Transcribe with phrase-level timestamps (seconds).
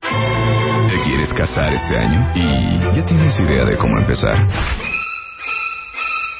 [0.00, 2.32] ¿Te quieres casar este año?
[2.34, 4.46] ¿Y ya tienes idea de cómo empezar?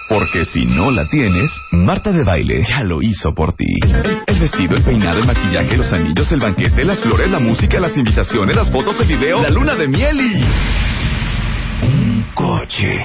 [0.08, 3.66] Porque si no la tienes, Marta de Baile ya lo hizo por ti.
[4.26, 7.96] El, vestido, el peinado, el maquillaje, los anillos, el banquete, las flores, la música, las
[7.96, 10.44] invitaciones, las fotos, el video, la luna de miel y...
[12.34, 13.04] Coche.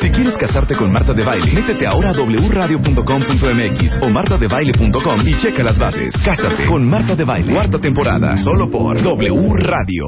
[0.00, 5.62] Si quieres casarte con Marta de Baile, métete ahora a wradio.com.mx o martadebaile.com y checa
[5.62, 6.14] las bases.
[6.24, 10.04] Cásate con Marta de Baile, cuarta temporada, solo por W Radio.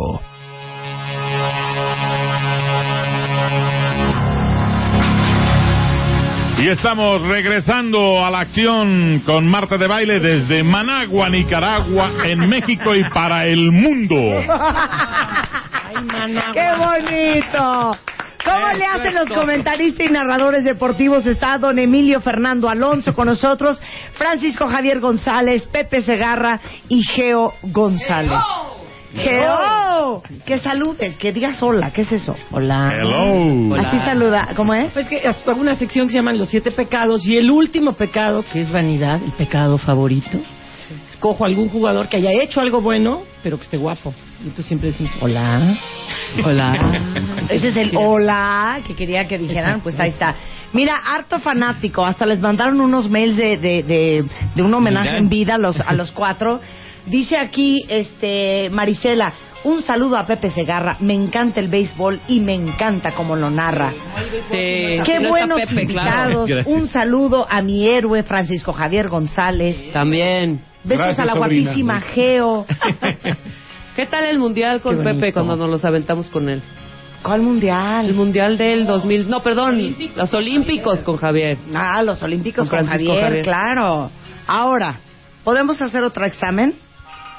[6.58, 12.96] Y estamos regresando a la acción con Marta de Baile desde Managua, Nicaragua, en México
[12.96, 14.16] y para el mundo.
[16.52, 17.92] ¡Qué bonito!
[18.44, 21.26] ¿Cómo le hacen los comentaristas y narradores deportivos?
[21.26, 23.80] Está don Emilio Fernando Alonso con nosotros,
[24.14, 28.40] Francisco Javier González, Pepe Segarra y Geo González.
[29.14, 32.36] Geo, que saludes, que digas hola, ¿qué es eso?
[32.50, 32.92] Hola.
[32.94, 33.74] Hello.
[33.76, 34.92] Así saluda, ¿cómo es?
[34.92, 38.44] Pues que hago una sección que se llama Los Siete Pecados y el último pecado,
[38.52, 40.38] que es vanidad, el pecado favorito.
[41.08, 44.14] Escojo algún jugador que haya hecho algo bueno, pero que esté guapo.
[44.44, 45.76] Y tú siempre decimos, hola,
[46.44, 47.00] hola.
[47.50, 50.34] Ese es el hola que quería que dijeran, pues ahí está.
[50.72, 55.18] Mira, harto fanático, hasta les mandaron unos mails de, de, de, de un homenaje Mira.
[55.18, 56.60] en vida a los, a los cuatro.
[57.06, 59.32] Dice aquí, este, Marisela,
[59.64, 63.92] un saludo a Pepe Segarra, me encanta el béisbol y me encanta cómo lo narra.
[64.50, 66.40] Sí, Qué buenos Pepe, claro.
[66.46, 66.66] invitados.
[66.66, 69.90] Un saludo a mi héroe Francisco Javier González.
[69.92, 70.60] También.
[70.88, 71.70] Besos Gracias, a la sobrina.
[71.70, 72.66] guapísima Geo.
[73.96, 75.02] ¿Qué tal el mundial con.
[75.02, 76.62] Pepe cuando nos los aventamos con él?
[77.22, 78.14] ¿Cuál El mundial?
[78.14, 81.58] mundial del 2000, no, perdón, los olímpicos con Javier.
[81.74, 83.44] Ah, los Olímpicos Con Javier, Javier.
[83.44, 84.10] claro.
[84.46, 84.94] Ahora,
[85.42, 86.74] ¿podemos hacer otro examen?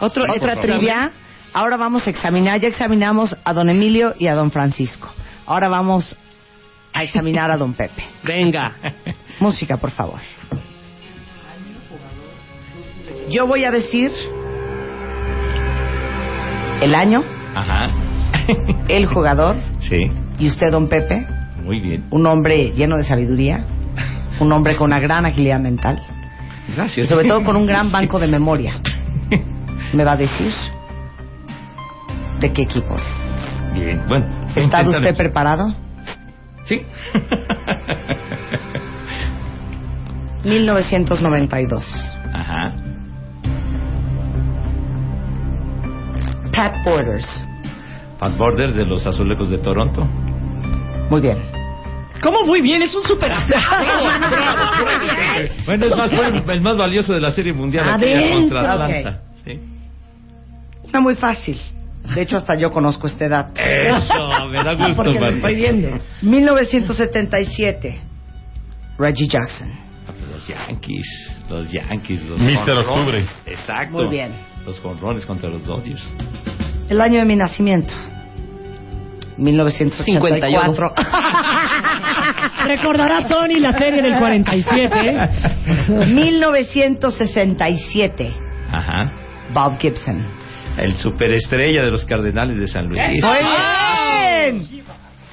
[0.02, 1.12] Otro, otra otro trivia.
[1.54, 5.10] Ahora vamos a examinar, ya examinamos a don Emilio y a don Francisco.
[5.46, 6.16] Ahora vamos
[6.94, 8.04] a examinar a don Pepe.
[8.24, 8.74] Venga.
[9.40, 10.20] Música, por favor.
[13.30, 14.12] Yo voy a decir
[16.82, 17.24] el año,
[17.56, 17.90] Ajá.
[18.88, 21.26] el jugador Sí, y usted, don Pepe,
[21.64, 22.06] muy bien.
[22.12, 23.66] un hombre lleno de sabiduría,
[24.40, 26.02] un hombre con una gran agilidad mental
[26.68, 27.08] y Gracias.
[27.10, 28.74] sobre todo con un gran banco de memoria.
[29.94, 30.52] Me va a decir
[32.40, 33.74] de qué equipo es.
[33.74, 34.26] Bien, bueno.
[34.56, 35.74] ¿Está usted preparado?
[36.66, 36.82] Sí.
[40.44, 41.86] 1992.
[42.34, 42.74] Ajá.
[46.60, 47.46] Pat Borders.
[48.20, 50.04] Pat Borders de los Azulejos de Toronto.
[51.10, 51.38] Muy bien.
[52.22, 52.82] ¿Cómo muy bien?
[52.82, 53.32] Es un super...
[55.66, 58.42] Bueno, es más, fue el más valioso de la Serie Mundial bien.
[58.42, 59.10] contra Atlanta.
[59.10, 59.46] Ok.
[59.46, 59.60] Sí.
[60.90, 61.58] Una muy fácil.
[62.14, 63.54] De hecho, hasta yo conozco este dato.
[63.56, 65.98] Eso, me da gusto, Porque lo estoy viendo.
[66.22, 68.02] 1977.
[68.98, 69.70] Reggie Jackson.
[70.06, 72.84] Ah, pues Los Yankees, los Yankees, los Mr.
[72.84, 72.88] jonrones.
[72.88, 73.26] Octubre.
[73.46, 73.94] Exacto.
[73.94, 74.34] Muy bien.
[74.70, 76.04] Los jonrones contra los Dodgers.
[76.90, 77.92] El año de mi nacimiento.
[79.36, 80.86] 1954.
[82.66, 85.30] Recordará Sony la serie del 47.
[86.14, 88.32] 1967.
[88.72, 89.12] Ajá.
[89.56, 90.24] Bob Gibson.
[90.78, 93.02] El superestrella de los Cardenales de San Luis.
[93.24, 94.84] Muy bien.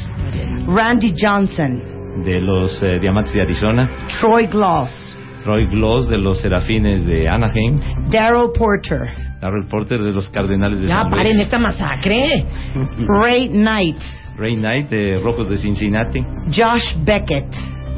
[0.67, 2.21] Randy Johnson.
[2.23, 3.89] De los eh, Diamantes de Arizona.
[4.19, 5.17] Troy Gloss.
[5.43, 7.75] Troy Gloss de los Serafines de Anaheim.
[8.09, 9.09] Daryl Porter.
[9.41, 11.15] Darrell Porter de los Cardenales de Ya, San Luis.
[11.17, 12.45] paren esta masacre.
[13.21, 13.97] Ray Knight.
[14.37, 16.19] Ray Knight de Rojos de Cincinnati.
[16.47, 17.45] Josh Beckett.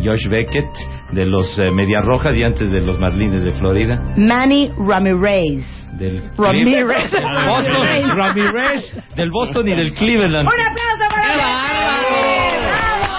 [0.04, 0.66] Josh Beckett
[1.12, 4.14] de los eh, Medias Rojas y antes de los Marlines de Florida.
[4.18, 5.66] Manny Ramirez.
[5.98, 7.12] Del Ramirez.
[7.48, 8.18] Boston.
[8.18, 10.48] Ramirez del Boston y del Cleveland.
[10.48, 11.28] ¡Un aplauso para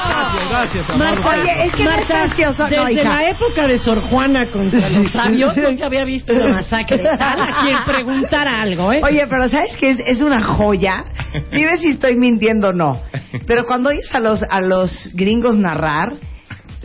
[0.09, 1.39] Gracias, gracias, amor.
[1.41, 3.15] Oye, es que no es gracioso, no, desde hija.
[3.15, 7.41] la época de Sor Juana contra los sabios no se había visto una masacre tal
[7.41, 9.01] a quien preguntara algo, ¿eh?
[9.03, 9.91] Oye, pero ¿sabes qué?
[9.91, 11.05] Es, es una joya.
[11.53, 13.01] Dime si estoy mintiendo o no.
[13.47, 16.13] Pero cuando oyes a los, a los gringos narrar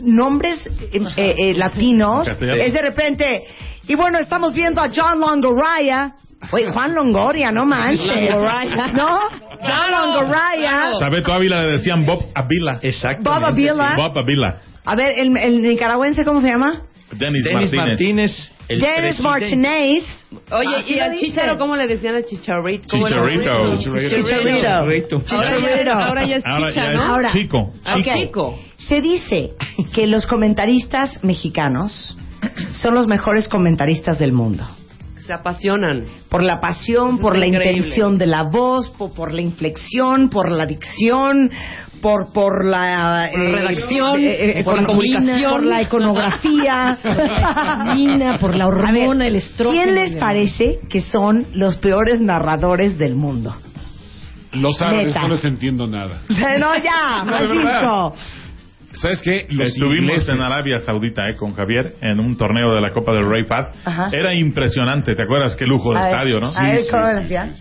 [0.00, 3.44] nombres eh, eh, eh, latinos, es de repente...
[3.86, 6.14] Y bueno, estamos viendo a John Longoria.
[6.52, 8.06] Oye, Juan Longoria, no manches.
[8.06, 8.86] Longoria.
[8.94, 9.18] ¿No?
[9.60, 10.94] John Longoria.
[10.98, 12.78] Sabeto Ávila le decían Bob Avila.
[12.80, 13.30] Exacto.
[13.30, 13.94] Bob Avila.
[13.94, 14.58] Bob Avila.
[14.86, 16.80] A ver, el, el nicaragüense, ¿cómo se llama?
[17.12, 17.88] Dennis, Dennis Martínez.
[17.88, 18.52] Martínez.
[18.68, 19.22] El presidente.
[19.22, 20.04] Martinez.
[20.50, 22.88] Oye, Así ¿y al chicharo cómo le decían al chicharrito?
[22.90, 23.76] ¿Cómo le- Chicharito.
[25.22, 25.92] Chicharito.
[25.92, 27.02] Ahora ya, es Ahora chicha, ya es ¿no?
[27.02, 27.32] Ahora.
[27.32, 27.72] chico.
[27.84, 28.58] Ah, chico.
[28.78, 29.50] Se dice
[29.94, 32.16] que los comentaristas mexicanos
[32.72, 34.64] son los mejores comentaristas del mundo.
[35.26, 36.04] Se apasionan.
[36.28, 37.76] Por la pasión, Eso por la increíble.
[37.78, 41.50] intención de la voz, por, por la inflexión, por la dicción,
[42.02, 45.52] por, por la, Por redacción, por la economía, comunicación.
[45.52, 46.98] por la iconografía.
[47.94, 49.82] Mina, por la ver, hormona, el estrógeno.
[49.82, 53.56] ¿Quién les parece que son los peores narradores del mundo?
[54.52, 55.22] Los árabes Neta.
[55.22, 56.20] no les entiendo nada.
[56.28, 58.14] No, ya, Francisco.
[58.94, 59.46] ¿Sabes qué?
[59.50, 63.12] Los Estuvimos ingleses- en Arabia Saudita eh, con Javier en un torneo de la Copa
[63.12, 63.66] del Rey Fad.
[64.12, 65.54] Era impresionante, ¿te acuerdas?
[65.56, 66.46] Qué lujo de A estadio, ¿no?
[66.56, 67.52] a ver, ¿cómo decía?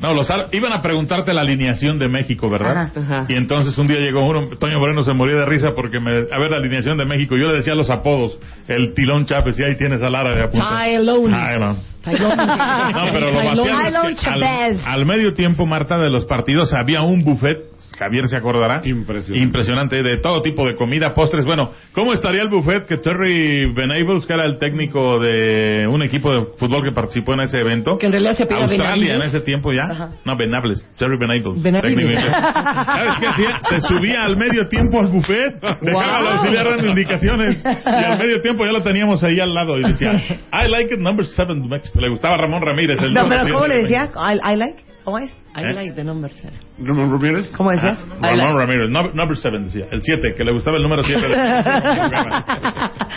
[0.00, 2.90] No, los iban a preguntarte la alineación de México, ¿verdad?
[2.96, 3.20] Ajá.
[3.20, 3.26] Ajá.
[3.28, 6.38] Y entonces un día llegó uno, Toño Moreno se moría de risa porque me, a
[6.40, 8.38] ver la alineación de México, yo le decía los apodos,
[8.68, 10.08] el Tilón Chávez, y ahí tienes a
[10.50, 10.66] punto.
[10.68, 11.40] Tylones.
[11.40, 11.76] Tylon.
[12.02, 12.36] Tylones.
[12.36, 17.60] No, pero lo al, al medio tiempo, Marta, de los partidos había un buffet,
[17.98, 18.80] Javier se acordará.
[18.84, 19.38] Impresionante.
[19.44, 21.44] Impresionante, de todo tipo de comida, postres.
[21.44, 26.32] Bueno, ¿cómo estaría el buffet que Terry Venables, que era el técnico de un equipo
[26.32, 27.96] de fútbol que participó en ese evento?
[27.98, 29.20] Que en realidad se apellida Australia Benavides.
[29.20, 29.92] en ese tiempo ya.
[29.94, 30.10] Ajá.
[30.24, 31.62] No, Venables, Terry Venables.
[31.62, 32.10] Benavides.
[32.10, 32.32] técnico.
[32.32, 33.60] ¿Sabes qué hacía?
[33.68, 38.40] Se subía al medio tiempo al buffet, dejaba al auxiliar dando indicaciones y al medio
[38.42, 40.12] tiempo ya lo teníamos ahí al lado y decía,
[40.52, 41.68] I like it number seven.
[41.94, 43.00] Le gustaba Ramón Ramírez.
[43.00, 44.10] El No, número pero ¿cómo le de decía?
[44.16, 44.82] I, I like.
[45.04, 45.30] ¿Cómo es?
[45.54, 46.58] I like the number seven.
[46.78, 47.54] Ramón Ramírez.
[47.56, 47.94] ¿Cómo decía?
[48.22, 51.20] Ramón Ramírez, no- number 7 decía, el 7, que le gustaba el número 7.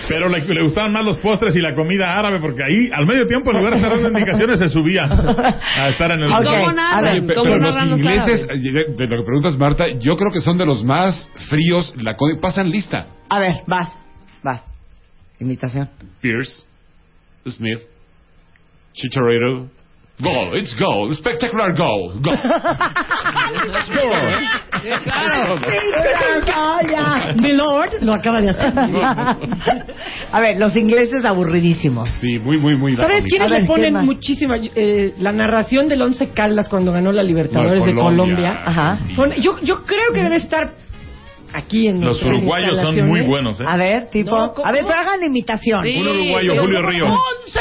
[0.10, 3.25] Pero le, le gustaban más los postres y la comida árabe, porque ahí, al medio
[3.25, 6.31] tiempo, en lugar de estar dando indicaciones, se subía a estar en el...
[6.31, 6.44] Ok.
[6.44, 6.72] ¿Cómo
[7.36, 8.66] ¿Cómo pero los ingleses, árabes?
[8.66, 12.16] eh, de, lo que preguntas Marta, yo creo que son de los más fríos, la
[12.42, 13.07] pasan lista.
[13.30, 13.98] A ver, vas,
[14.44, 14.62] vas.
[15.40, 15.90] Imitación.
[16.19, 16.66] Pierce,
[17.45, 17.80] Smith,
[18.94, 19.69] Chicharito,
[20.19, 22.38] goal, it's goal, spectacular goal, goal.
[27.42, 28.74] Milord lo acaba de hacer.
[30.31, 32.10] A ver, los ingleses aburridísimos.
[32.22, 32.96] Sí, muy, muy, muy.
[32.96, 37.24] ¿Sabes quiénes ver, le ponen muchísima eh, la narración del Once Caldas cuando ganó la
[37.24, 38.36] Libertadores No, de Colombia.
[38.36, 38.62] Colombia?
[38.66, 39.00] Ajá.
[39.40, 40.71] Yo, yo creo que debe estar
[41.54, 43.09] aquí en Los uruguayos son instalaciones.
[43.09, 43.64] muy buenos, ¿eh?
[43.68, 44.31] A ver, tipo.
[44.31, 45.83] No, a ver, pero hagan la imitación.
[45.83, 46.00] Sí.
[46.02, 46.81] Un uruguayo, Julio.
[46.81, 47.09] Ríos.
[47.09, 47.59] Once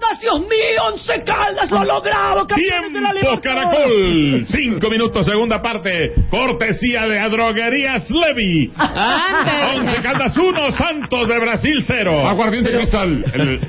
[0.00, 3.42] Caldas, Dios mío, Once Caldas, lo ha logrado, campeones de la Libertadores.
[3.42, 8.08] Caracol, cinco minutos, segunda parte, cortesía de Adroguerías.
[8.10, 8.70] Ande.
[9.76, 12.26] Once Caldas 1, Santos de Brasil 0.
[12.26, 13.60] Aguardiente cristal, el,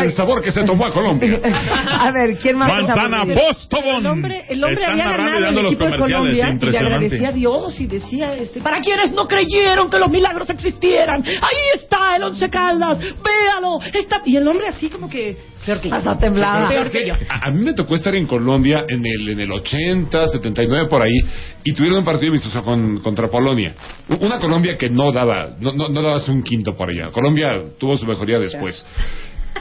[0.00, 1.40] el sabor que se tomó a Colombia.
[1.44, 2.68] A ver, ¿quién más?
[2.68, 3.24] Manzana?
[3.34, 3.96] Postobón.
[3.96, 6.72] El hombre, el hombre Están había y ganado dando el los equipo de comerciales, Colombia
[6.72, 11.24] y agradecía a Dios y decía, este, para quienes no creyeron que los milagros existieran,
[11.24, 14.22] ahí está el Once Caldas, véalo, está...
[14.24, 15.36] Y el hombre así como que...
[15.80, 15.94] Peor que yo.
[15.94, 16.68] Hasta temblaba.
[16.68, 17.10] Pero ¿sabes qué?
[17.28, 21.02] A, a mí me tocó estar en Colombia en el, en el 80, 79 por
[21.02, 21.18] ahí
[21.64, 23.74] y tuvieron un partido amistoso con, contra Polonia.
[24.20, 27.10] Una Colombia que no daba, no, no, no dabas un quinto por allá.
[27.10, 28.84] Colombia tuvo su mejoría después.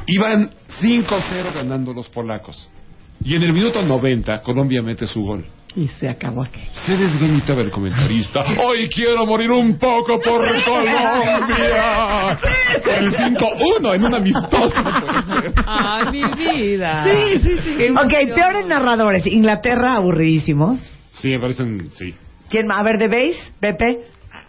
[0.07, 0.49] Iban
[0.81, 2.69] 5-0 ganando los polacos.
[3.23, 5.45] Y en el minuto 90 Colombia mete su gol.
[5.77, 6.71] Y se acabó aquello.
[6.85, 8.41] Se desgañitaba el comentarista.
[8.63, 12.39] Hoy quiero morir un poco por Colombia.
[12.85, 14.73] El 5-1 en un amistoso.
[15.65, 17.03] Ay, mi vida.
[17.03, 17.75] Sí, sí, sí.
[17.77, 18.35] Qué Ok, emoción.
[18.35, 19.27] peores narradores.
[19.27, 20.79] Inglaterra, aburridísimos.
[21.15, 22.13] Sí, me parecen, sí.
[22.49, 22.79] ¿Quién más?
[22.79, 23.85] A ver, de base, Pepe.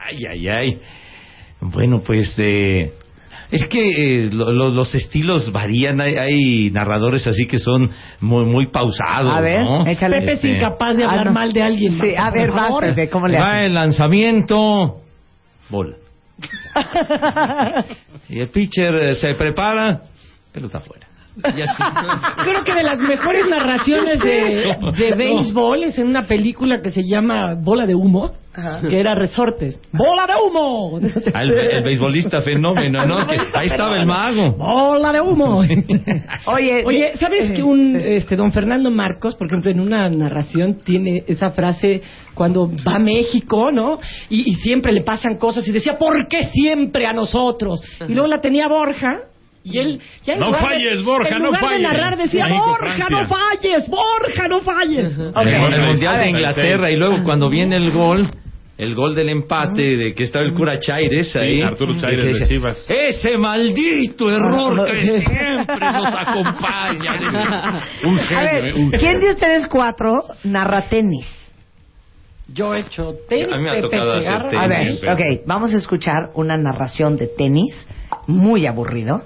[0.09, 0.81] Ay, ay, ay.
[1.61, 2.93] Bueno, pues de
[3.51, 6.01] Es que eh, lo- lo- los estilos varían.
[6.01, 9.33] Hay, hay narradores así que son muy, muy pausados.
[9.37, 9.87] A ver, ¿no?
[9.87, 10.21] échale.
[10.21, 11.33] Pepe es Este, incapaz de Ah, hablar no.
[11.33, 11.93] mal de alguien.
[11.99, 12.75] Sí, a ver, vas.
[12.81, 15.01] Pepe, ¿cómo le Va el lanzamiento,
[15.69, 15.97] bola.
[18.29, 20.03] y el pitcher eh, se prepara,
[20.53, 21.07] pelota afuera.
[21.43, 27.03] Creo que de las mejores narraciones de, de béisbol es en una película que se
[27.05, 28.33] llama Bola de Humo,
[28.89, 29.81] que era Resortes.
[29.93, 30.99] ¡Bola de humo!
[31.35, 33.27] Ah, el, el beisbolista fenómeno, ¿no?
[33.27, 34.53] Que ahí estaba el mago.
[34.53, 35.59] ¡Bola de humo!
[36.47, 41.25] Oye, Oye, ¿sabes que un este don Fernando Marcos, por ejemplo, en una narración tiene
[41.27, 42.03] esa frase
[42.35, 43.99] cuando va a México, ¿no?
[44.29, 47.81] Y, y siempre le pasan cosas y decía, ¿por qué siempre a nosotros?
[48.09, 49.21] Y luego la tenía Borja.
[49.69, 51.83] Y él, ya No lugar de- falles, Borja, en no lugar de falles.
[51.83, 53.19] narrar decía, México, Borja, Francia".
[53.21, 55.19] no falles, Borja, no falles.
[55.19, 55.37] Ok.
[55.75, 56.31] el, Mundial de.
[56.31, 58.29] Inglaterra y luego cuando viene el gol,
[58.79, 61.61] el gol del empate de que estaba el cura Chaires ahí.
[61.63, 62.85] Arturo Chaires de Chivas.
[62.89, 67.81] Ese maldito error que siempre nos acompaña.
[68.05, 71.27] Un A genio, ver, eh, un ¿quién de ustedes cuatro narra tenis?
[72.53, 75.05] Yo he hecho tenis, A mí me ha tocado hacer tenis.
[75.05, 77.89] A ver, ok, vamos a escuchar una narración de tenis
[78.27, 79.23] muy aburrido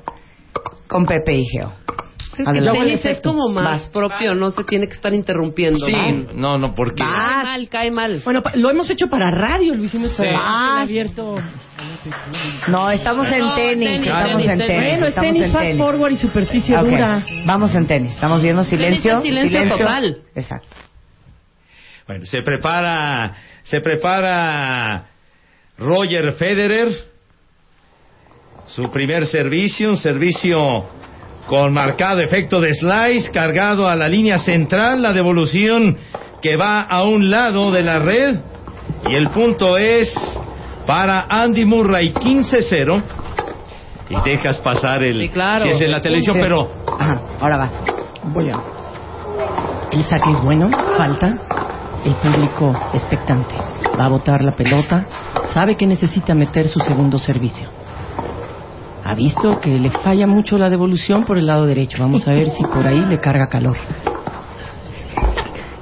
[0.87, 1.73] con Pepe y Geo.
[2.40, 2.78] Es que Adelante.
[2.80, 3.87] tenis es como más Vas.
[3.88, 5.85] propio, no se tiene que estar interrumpiendo.
[5.85, 6.32] Sí, ¿no?
[6.35, 7.02] no, no, porque...
[7.02, 8.23] Cae mal, cae mal.
[8.25, 10.37] Bueno, lo hemos hecho para radio, lo hicimos para Sí.
[10.37, 11.35] radio Ah, abierto.
[12.68, 14.66] No, estamos en No, tenis, tenis, estamos tenis, en tenis.
[14.68, 14.90] tenis.
[14.90, 15.78] Bueno, es tenis en fast tenis.
[15.82, 17.23] forward y superficie dura.
[17.47, 19.20] Vamos en tenis, estamos viendo silencio.
[19.20, 20.16] Tenis es silencio total.
[20.35, 20.68] Exacto.
[22.06, 25.04] Bueno, se prepara, se prepara
[25.78, 26.88] Roger Federer,
[28.66, 30.87] su primer servicio, un servicio
[31.50, 35.97] con marcado efecto de slice, cargado a la línea central, la devolución
[36.40, 38.38] que va a un lado de la red,
[39.09, 40.16] y el punto es
[40.87, 43.02] para Andy Murray 15-0.
[44.11, 45.19] Y dejas pasar el...
[45.19, 45.64] Sí, claro.
[45.64, 46.71] Si es en la televisión, pero...
[46.87, 47.71] Ajá, ahora va.
[48.33, 48.61] Voy a.
[49.90, 51.37] El saque es bueno, falta.
[52.04, 53.57] El público expectante.
[53.99, 55.04] Va a botar la pelota.
[55.52, 57.79] Sabe que necesita meter su segundo servicio.
[59.11, 61.97] Ha visto que le falla mucho la devolución por el lado derecho.
[61.99, 63.76] Vamos a ver si por ahí le carga calor.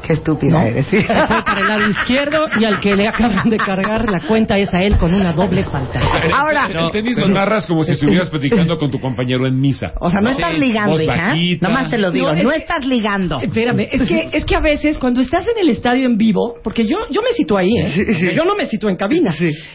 [0.09, 0.63] Qué estúpida ¿No?
[0.67, 0.87] eres.
[0.87, 4.57] Se fue para el lado izquierdo y al que le acaban de cargar la cuenta
[4.57, 6.01] es a él con una doble falta.
[6.35, 9.93] Ahora, El tenis lo narras como si estuvieras platicando con tu compañero en misa.
[10.01, 11.35] o sea, no estás Sí, ligando, hija.
[11.61, 13.39] Nomás te lo digo, No, no, es estás ligando.
[13.43, 16.87] Espérame, es que, es que a veces cuando estás en el estadio en vivo, porque
[16.87, 17.93] yo, yo me sitúo ahí, ¿eh?
[18.07, 19.35] Porque Yo no me sitúo en cabina.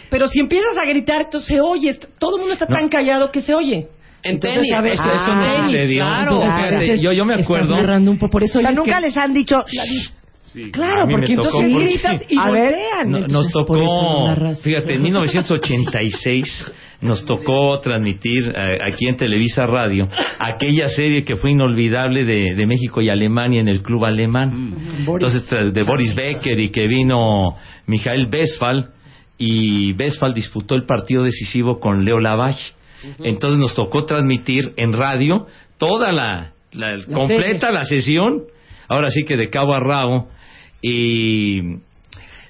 [0.09, 3.41] Pero si empiezas a gritar, entonces se oye, todo el mundo está tan callado que
[3.41, 3.87] se oye.
[4.25, 4.73] En Entonces, tenis.
[4.73, 6.05] a veces- Eso, eso no Ah, sucedió.
[6.05, 6.31] claro.
[6.41, 6.95] Entonces, Claro.
[6.95, 7.75] yo, yo me Estás acuerdo...
[7.75, 9.61] narrando un poco, por eso O sea, nunca que- les han dicho.
[10.53, 10.71] Sí.
[10.71, 13.09] Claro, porque entonces porque- gritas y A ver, voltean.
[13.11, 15.01] No- entonces, nos tocó, fíjate, en
[15.71, 20.07] 1986 nos tocó transmitir eh, aquí en Televisa Radio
[20.39, 24.75] aquella serie que fue inolvidable de, de México y Alemania en el club alemán.
[25.05, 27.55] Entonces, tras- de Boris Becker y que vino
[27.87, 28.91] Mijael Westphal
[29.37, 32.73] y Westphal disputó el partido decisivo con Leo Lavalle.
[33.21, 37.73] Entonces nos tocó transmitir en radio toda la, la- La completa serie.
[37.75, 38.43] la sesión,
[38.87, 40.29] ahora sí que de cabo a rabo,
[40.83, 41.61] y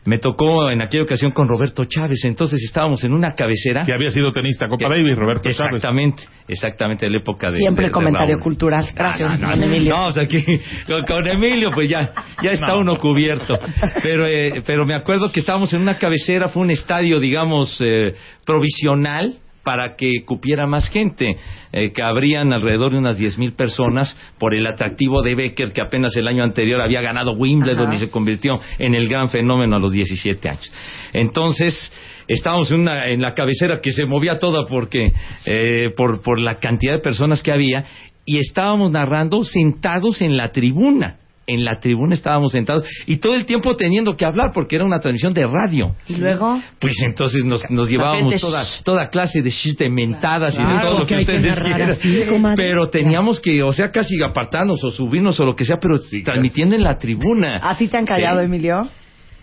[0.06, 3.86] me tocó en aquella ocasión con Roberto Chávez, entonces estábamos en una cabecera.
[3.86, 5.76] Que había sido tenista Copa Davis, Roberto Chávez.
[5.76, 7.58] Exactamente, exactamente, en la época de...
[7.58, 8.44] Siempre de- de comentario Raúl.
[8.44, 8.86] cultural.
[8.94, 9.94] Gracias, No, no, don no, Emilio.
[9.96, 10.44] no, o sea, que
[10.86, 12.12] con, con Emilio pues ya,
[12.44, 12.80] ya está No.
[12.80, 13.58] uno cubierto.
[14.02, 18.14] Pero, eh, pero me acuerdo que estábamos en una cabecera, fue un estadio, digamos, eh,
[18.46, 21.38] provisional para que cupiera más gente,
[21.72, 26.16] eh, que habrían alrededor de unas 10.000 personas por el atractivo de Becker, que apenas
[26.18, 27.96] el año anterior había ganado Wimbledon Ajá.
[27.96, 30.72] y se convirtió en el gran fenómeno a los 17 años.
[31.14, 31.92] Entonces,
[32.28, 35.14] estábamos en, una, en la cabecera que se movía toda porque,
[35.46, 37.86] eh, por, por la cantidad de personas que había,
[38.26, 41.18] y estábamos narrando sentados en la tribuna.
[41.46, 45.00] En la tribuna estábamos sentados y todo el tiempo teniendo que hablar porque era una
[45.00, 45.94] transmisión de radio.
[46.08, 46.62] Y luego.
[46.80, 50.64] Pues entonces nos, nos llevábamos gente, toda, toda clase de shit de mentadas y de
[50.64, 51.90] Claro, todo lo que que hay que ustedes narrar quieran.
[51.92, 52.56] así, comadre.
[52.64, 56.76] Pero teníamos que, o sea, casi apartarnos o subirnos o lo que sea, pero transmitiendo
[56.76, 57.60] en la tribuna.
[57.62, 58.46] ¿A ti te han callado, Sí.
[58.46, 58.88] Emilio?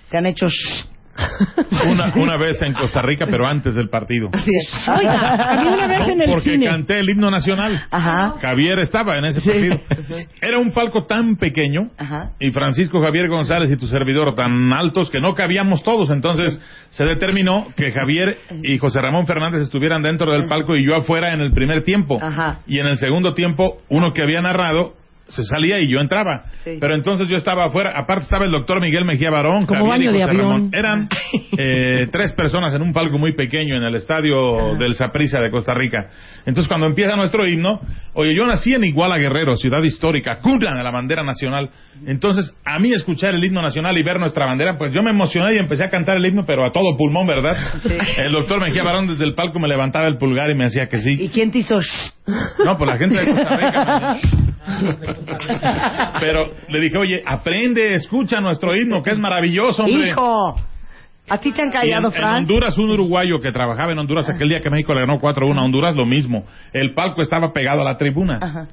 [0.09, 0.87] ¿Te han hecho shh?
[1.91, 4.29] Una, una vez en Costa Rica, pero antes del partido.
[4.33, 6.67] A mí una vez en el Porque cine.
[6.67, 7.83] canté el himno nacional.
[7.91, 8.35] Ajá.
[8.41, 9.81] Javier estaba en ese partido.
[10.43, 12.33] Era un palco tan pequeño Ajá.
[12.39, 16.11] y Francisco Javier González y tu servidor tan altos que no cabíamos todos.
[16.11, 16.59] Entonces
[16.91, 21.33] se determinó que Javier y José Ramón Fernández estuvieran dentro del palco y yo afuera
[21.33, 22.19] en el primer tiempo.
[22.23, 22.61] Ajá.
[22.67, 24.95] Y en el segundo tiempo, uno que había narrado
[25.31, 26.45] se salía y yo entraba.
[26.65, 26.79] Sí.
[26.81, 30.23] Pero entonces yo estaba afuera, aparte estaba el doctor Miguel Mejía Barón, Como baño de
[30.23, 30.39] avión.
[30.39, 30.71] Ramón.
[30.73, 31.09] Eran
[31.59, 35.75] eh, tres personas en un palco muy pequeño en el estadio del Saprissa de Costa
[35.75, 36.09] Rica.
[36.47, 37.81] Entonces cuando empieza nuestro himno,
[38.15, 41.71] oye, yo nací en Iguala Guerrero, ciudad histórica, cuna de la bandera nacional.
[42.07, 45.55] Entonces, a mí escuchar el himno nacional y ver nuestra bandera, pues yo me emocioné
[45.55, 47.57] y empecé a cantar el himno, pero a todo pulmón, ¿verdad?
[48.17, 50.99] El doctor Mejía Barón desde el palco me levantaba el pulgar y me decía que
[50.99, 51.17] sí.
[51.21, 51.79] ¿Y quién te hizo?
[52.65, 54.19] No, pues la gente de Costa Rica.
[56.21, 60.09] Pero le dije, oye, aprende, escucha nuestro himno, que es maravilloso, hombre.
[60.09, 60.57] Hijo,
[61.29, 62.25] ¿a ti te han Y callado, en, en?
[62.25, 65.63] Honduras, un uruguayo que trabajaba en Honduras aquel día que México le ganó 4-1 a
[65.65, 66.45] Honduras, lo mismo.
[66.73, 68.39] El palco estaba pegado a la tribuna.
[68.41, 68.67] Ajá.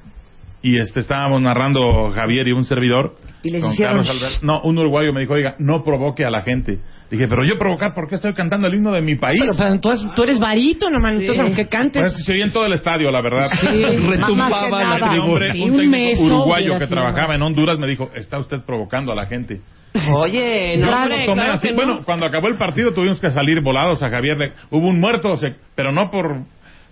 [0.62, 3.16] Y este estábamos narrando Javier y un servidor.
[3.44, 6.30] Y les con hicieron Carlos Albert- No, un uruguayo me dijo, oiga, no provoque a
[6.30, 6.80] la gente.
[7.10, 9.40] Dije, pero yo provocar, ¿por qué estoy cantando el himno de mi país?
[9.40, 12.02] Pero, pero tú, tú eres varito, nomás, entonces aunque cantes.
[12.02, 13.48] Pues se oía en todo el estadio, la verdad.
[13.62, 17.36] Retumbaba Más que la hombre, Sí, un un técnico meso uruguayo que trabajaba más.
[17.36, 19.60] en Honduras me dijo, está usted provocando a la gente.
[20.14, 21.68] Oye, no, Yo hombre, lo tomé claro así.
[21.68, 21.76] que no.
[21.76, 24.36] Bueno, cuando acabó el partido tuvimos que salir volados a Javier.
[24.36, 26.42] Le- Hubo un muerto, se- pero no por...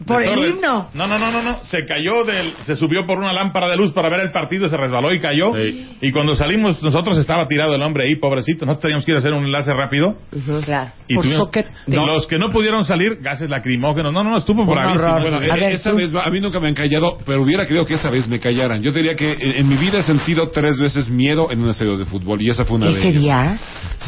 [0.04, 0.88] Por el himno.
[0.94, 1.62] No, no, no, no, no.
[1.64, 2.52] Se cayó del...
[2.66, 5.52] Se subió por una lámpara de luz para ver el partido, se resbaló y cayó.
[5.54, 5.88] Sí.
[6.02, 8.66] Y cuando salimos, nosotros estaba tirado el hombre ahí, pobrecito.
[8.66, 10.16] Nosotros teníamos que ir a hacer un enlace rápido.
[10.64, 10.90] Claro.
[11.08, 11.70] Y Por tuvimos- soquete.
[11.86, 14.12] Los que no pudieron salir, gases lacrimógenos.
[14.12, 14.76] No, no, no, estuvo por.
[14.76, 15.96] Bueno, A ver, esa tú.
[15.96, 18.82] vez a mí nunca me han callado, pero hubiera querido que esa vez me callaran.
[18.82, 21.96] Yo diría que en, en mi vida he sentido tres veces miedo en un estadio
[21.96, 23.22] de fútbol y esa fue una de ¿Ese ellas.
[23.22, 23.58] día?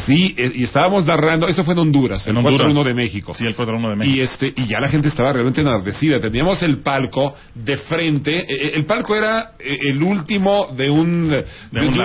[0.05, 2.71] Sí, eh, y estábamos narrando, eso fue en Honduras, En el Honduras.
[2.71, 3.33] 4-1 de México.
[3.33, 4.15] Sí, el 4-1 de México.
[4.17, 6.19] Y este y ya la gente estaba realmente enardecida.
[6.19, 8.35] Teníamos el palco de frente.
[8.37, 11.45] eh, El palco era eh, el último de un de,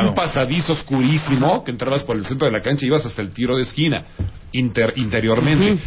[0.08, 3.30] un pasadizo oscurísimo que entrabas por el centro de la cancha y ibas hasta el
[3.32, 4.04] tiro de esquina
[4.52, 5.78] inter- interiormente.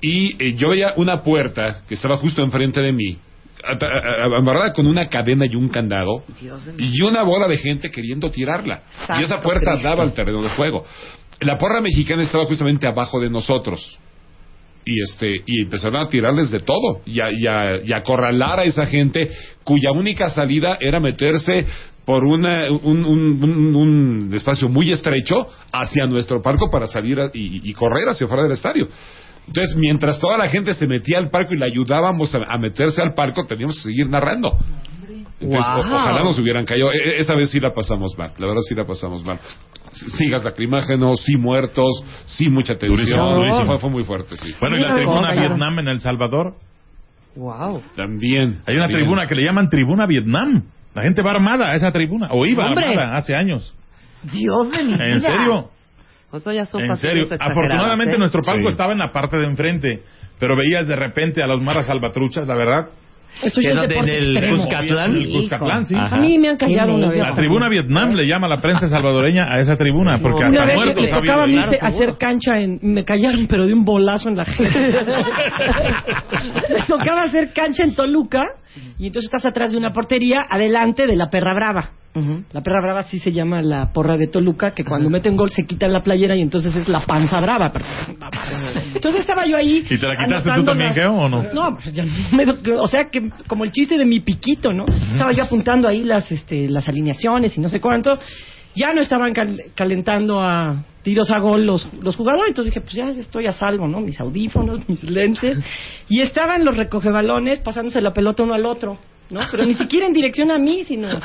[0.00, 3.18] Y eh, yo veía una puerta que estaba justo enfrente de mí.
[4.36, 6.22] Amarrada con una cadena y un candado
[6.78, 8.82] y una bola de gente queriendo tirarla.
[9.18, 9.88] y esa puerta Cristo.
[9.88, 10.84] daba al terreno de juego.
[11.40, 13.98] La porra mexicana estaba justamente abajo de nosotros
[14.86, 18.60] y este y empezaron a tirarles de todo y a, y a- y a acorralar
[18.60, 19.30] a esa gente
[19.64, 21.66] cuya única salida era meterse
[22.04, 27.30] por una, un, un- un- un espacio muy estrecho hacia nuestro parco para salir a-
[27.32, 28.88] y, y correr hacia fuera del estadio.
[29.46, 33.00] Entonces, mientras toda la gente se metía al parco y le ayudábamos a, a meterse
[33.02, 34.56] al parco, teníamos que seguir narrando.
[35.40, 36.90] Entonces, o- ojalá nos hubieran caído.
[36.92, 39.38] E- e- esa vez sí la pasamos mal, la verdad sí la pasamos mal.
[39.94, 42.94] Sí, gas lacrimógenos, sí muertos, sí mucha tensión.
[42.96, 43.64] Durísimo, durísimo.
[43.66, 44.50] Fue, fue muy fuerte, sí.
[44.60, 46.54] Bueno, y la tribuna Vietnam en El Salvador.
[47.36, 47.82] Wow.
[47.96, 48.60] También.
[48.66, 49.00] Hay una También.
[49.00, 50.64] tribuna que le llaman Tribuna Vietnam.
[50.94, 52.28] La gente va armada a esa tribuna.
[52.30, 52.84] O iba ¡Hombre!
[52.86, 53.74] armada hace años.
[54.22, 55.06] Dios de mi vida.
[55.06, 55.70] ¿En serio?
[56.30, 57.26] O sea, ya son En serio.
[57.40, 58.18] Afortunadamente ¿eh?
[58.18, 58.72] nuestro palco Sí.
[58.72, 60.02] estaba en la parte de enfrente.
[60.38, 62.88] Pero veías de repente a los maras salvatruchas, la verdad.
[63.42, 64.50] Eso ya es en el.
[64.50, 65.10] Cuscatlán.
[65.10, 65.94] En el Cuscatlán, sí.
[65.94, 66.16] Ajá.
[66.16, 67.20] A mí me han callado una vez.
[67.20, 70.18] La tribuna Vietnam le llama la prensa salvadoreña a esa tribuna.
[70.18, 72.78] Porque Una hasta vez muertos me ha tocaba a mí hacer cancha en...
[72.82, 74.72] Me callaron, pero de un bolazo en la gente.
[76.70, 78.42] me tocaba hacer cancha en Toluca
[78.98, 81.90] y entonces estás atrás de una portería, adelante de la perra brava.
[82.52, 85.66] La perra brava sí se llama la porra de Toluca, que cuando meten gol se
[85.66, 87.72] quitan la playera y entonces es la panza brava.
[88.94, 89.84] Entonces estaba yo ahí.
[89.90, 91.42] ¿Y te la quitaste tú también, las- o no?
[91.52, 92.44] No, pues ya me
[92.78, 94.84] o sea que como el chiste de mi piquito, ¿no?
[95.12, 98.18] Estaba yo apuntando ahí las este, las alineaciones y no sé cuánto.
[98.76, 102.94] Ya no estaban cal- calentando a tiros a gol los, los jugadores, entonces dije, pues
[102.94, 104.00] ya estoy a salvo, ¿no?
[104.00, 105.60] Mis audífonos, mis lentes.
[106.08, 108.98] Y estaban los recogebalones pasándose la pelota uno al otro,
[109.30, 109.40] ¿no?
[109.50, 111.08] Pero ni siquiera en dirección a mí, sino...
[111.12, 111.20] ¿no?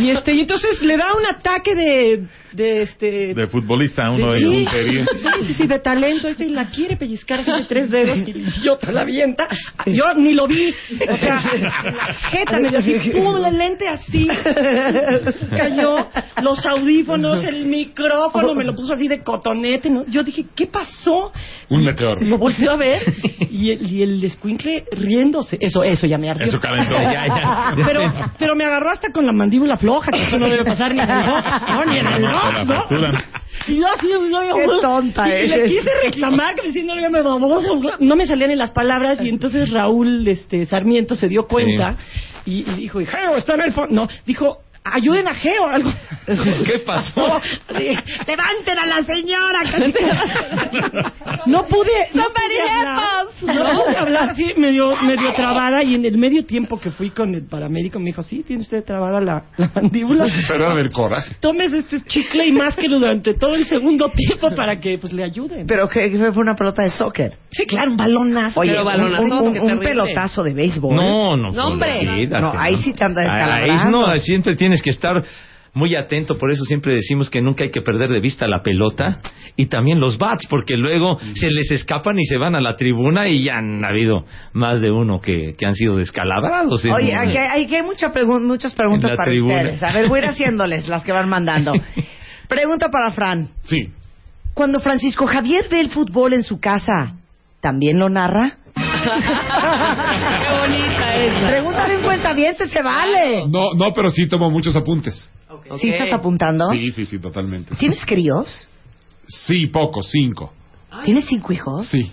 [0.00, 2.26] Y, este, y entonces le da un ataque de...
[2.52, 4.66] de este, De futbolista, uno de ellos.
[5.12, 8.30] sí, sí, sí, de talento este y la quiere pellizcar así de tres dedos y
[8.30, 9.48] el idiota la avienta.
[9.86, 10.74] Yo ni lo vi.
[11.08, 14.28] O sea, la jeta me así, pum, la lente así.
[15.56, 16.08] Cayó,
[16.42, 19.88] los audífonos, el micrófono, me lo puso así de cotonete.
[19.88, 20.04] ¿no?
[20.06, 21.32] Yo dije, ¿qué pasó?
[21.70, 22.20] Un meteoro.
[22.20, 23.02] Lo volteé a ver
[23.50, 25.56] y el, y el escuincle riéndose.
[25.60, 26.47] Eso, eso ya me ardió.
[26.48, 26.94] Eso calentó.
[27.08, 27.74] Ya, ya.
[27.86, 28.00] Pero,
[28.38, 31.10] pero me agarró hasta con la mandíbula floja, que eso no debe pasar ni en
[31.10, 31.84] el box, ¿no?
[31.84, 33.18] Ni en el box, ¿no?
[33.66, 37.78] Y yo así, yo, yo, Qué tonta y le quise reclamar, que diciéndole me baboso.
[38.00, 41.96] No me salían en las palabras y entonces Raúl este, Sarmiento se dio cuenta
[42.44, 43.94] y, y dijo, está en el fondo.
[43.94, 44.58] No, dijo,
[44.92, 45.90] ayuden a Geo, algo.
[46.26, 47.22] ¿Qué pasó?
[48.26, 49.60] Levanten a la señora.
[51.46, 52.08] No pude.
[52.14, 53.26] No pude hablar.
[53.42, 55.82] No pude hablar, sí, medio, medio trabada.
[55.82, 58.84] Y en el medio tiempo que fui con el paramédico me dijo, sí, tiene usted
[58.84, 60.26] trabada la, la mandíbula.
[60.48, 61.34] Pero era del coraje.
[61.40, 65.66] Tomes este chicle y másquelo durante todo el segundo tiempo para que pues le ayuden.
[65.66, 67.32] Pero que que fue una pelota de soccer.
[67.50, 68.60] sí, claro, un balonazo.
[68.60, 70.96] Oye, Pero un, balonazo, un- un- un pelotazo de béisbol.
[70.96, 71.50] No, no.
[71.52, 72.26] No, hombre.
[72.26, 74.06] No, ahí sí te anda Ahí descalabrando.
[74.08, 75.22] no, siempre tienes que estar
[75.74, 79.20] muy atento, por eso siempre decimos que nunca hay que perder de vista la pelota
[79.54, 83.28] y también los bats, porque luego se les escapan y se van a la tribuna
[83.28, 86.84] y ya han habido más de uno que, que han sido descalabrados.
[86.84, 89.54] en Oye, aquí hay, aquí hay mucha pregun- muchas preguntas para tribuna.
[89.56, 89.82] ustedes.
[89.82, 91.72] A ver, voy a ir haciéndoles las que van mandando.
[92.48, 93.48] Pregunta para Fran.
[93.62, 93.90] Sí.
[94.54, 97.14] Cuando Francisco Javier ve el fútbol en su casa,
[97.60, 98.56] ¿también lo narra?
[100.42, 101.48] Qué bonita esa.
[101.48, 103.46] Pregunta de un cuentaviente, se vale.
[103.48, 105.30] No, no, pero sí tomo muchos apuntes.
[105.80, 106.68] ¿Sí estás apuntando?
[106.70, 107.74] Sí, sí, sí, totalmente.
[107.76, 108.68] ¿Tienes críos?
[109.26, 110.52] Sí, pocos, cinco.
[111.04, 111.88] ¿Tienes cinco hijos?
[111.88, 112.12] Sí.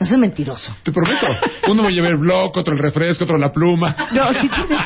[0.00, 0.76] No seas mentiroso.
[0.84, 1.26] Te prometo.
[1.68, 3.96] Uno me lleva el blog, otro el refresco, otro la pluma.
[4.12, 4.78] No, sí tienes,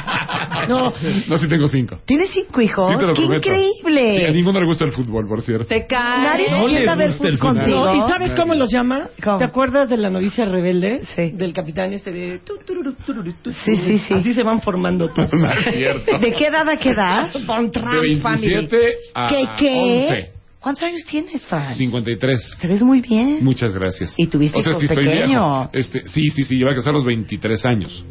[0.69, 0.93] No,
[1.29, 1.99] No, sí tengo cinco.
[2.07, 2.89] ¿tienes cinco hijos.
[2.91, 3.49] Sí, te lo ¡Qué prometo.
[3.49, 4.17] increíble!
[4.17, 5.67] Sí, a ninguno le gusta el fútbol, por cierto.
[5.67, 6.23] Te cae.
[6.23, 9.09] Nadie No le ver gusta el fútbol no, ¿y sabes cómo los llama?
[9.23, 9.39] ¿Cómo?
[9.39, 11.01] ¿Te acuerdas de la novicia rebelde?
[11.03, 11.31] Sí.
[11.33, 12.39] Del capitán este de...
[12.39, 14.15] tu, tururu, tururu, tu, Sí, sí, sí.
[14.15, 15.31] Así se van formando todos.
[15.43, 16.19] No es cierto.
[16.19, 17.31] ¿De qué edad a qué edad?
[17.47, 18.79] Von De Trump 27
[19.15, 20.07] a ¿Qué, qué?
[20.09, 20.32] 11.
[20.63, 21.75] ¿Cuántos años tienes, Fran?
[21.75, 22.59] 53.
[22.61, 23.43] Te ves muy bien.
[23.43, 24.15] Muchas gracias.
[24.17, 25.27] Y tuviste o sea, hijos estoy pequeño.
[25.27, 25.71] viejo.
[25.73, 28.07] Este, sí, sí, sí, lleva a casar a los 23 años.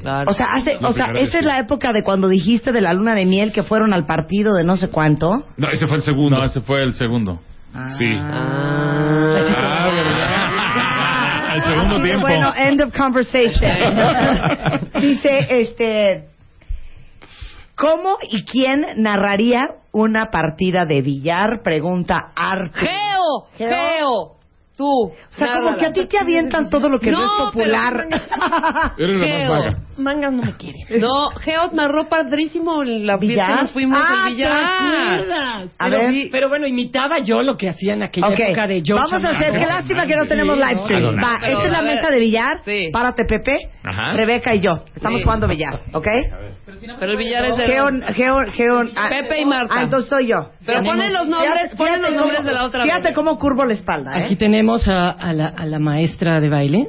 [0.00, 0.28] Claro.
[0.28, 2.92] O sea, hace, o sea, esa vez, es la época de cuando dijiste de la
[2.92, 5.46] luna de miel que fueron al partido de no sé cuánto.
[5.56, 6.38] No, ese fue el segundo.
[6.38, 7.40] No, ese fue el segundo.
[7.96, 8.06] Sí.
[8.10, 10.42] Ah, ¿verdad?
[11.54, 12.22] El segundo tiempo.
[12.22, 13.70] Bueno, end of conversation.
[15.00, 16.31] Dice, este,
[17.82, 21.62] ¿cómo y quién narraría una partida de billar?
[21.64, 22.78] Pregunta Arte.
[22.78, 24.41] Geo, Geo.
[24.76, 24.84] Tú.
[24.84, 28.06] O sea, como que a ti te avientan todo lo que no, No, es popular.
[28.98, 29.98] Eres la más.
[29.98, 30.80] Mangas no me quieren.
[31.00, 34.64] No, Geo narró padrísimo la fiesta que nos fuimos Ah, al ¿te billar.
[34.64, 35.72] acuerdas?
[35.78, 36.10] A pero, ver.
[36.10, 38.94] vi- pero bueno, imitaba yo lo que hacía en aquella Ok, época de yo.
[38.96, 41.02] vamos a hacer, qué lástima que no tenemos live stream.
[41.16, 41.94] no, Va, pero, esta es la ver.
[41.96, 42.62] mesa de billar.
[42.64, 42.88] Sí.
[42.90, 44.14] Párate, Pepe, Ajá.
[44.14, 44.72] Rebeca y yo.
[44.94, 45.24] Estamos Sí.
[45.24, 46.08] jugando billar, ¿ok?
[46.98, 47.64] Pero el billar es de...
[47.66, 48.80] Geo, Geo, Geo.
[48.96, 49.74] ah, Pepe y Marta.
[49.76, 50.48] Ah, entonces soy yo.
[50.64, 52.84] Pero ponen los nombres, ponen los nombres de la otra.
[52.84, 54.24] Fíjate cómo curvo la espalda, ¿eh?
[54.24, 56.88] Aquí tenemos a, a la, a la maestra de baile.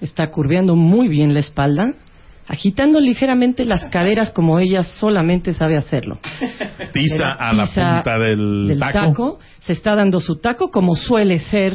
[0.00, 1.94] Está curveando muy bien la espalda,
[2.46, 6.18] agitando ligeramente las caderas como ella solamente sabe hacerlo.
[6.92, 9.38] Tiza a la punta del, taco.
[9.60, 11.74] Se está dando su taco como suele ser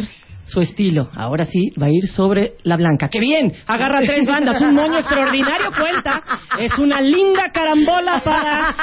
[0.49, 1.09] su estilo.
[1.15, 3.09] Ahora sí, va a ir sobre la blanca.
[3.09, 3.51] ¡Qué bien!
[3.67, 4.59] Agarra tres bandas.
[4.61, 6.21] Un moño extraordinario cuenta.
[6.59, 8.73] Es una linda carambola para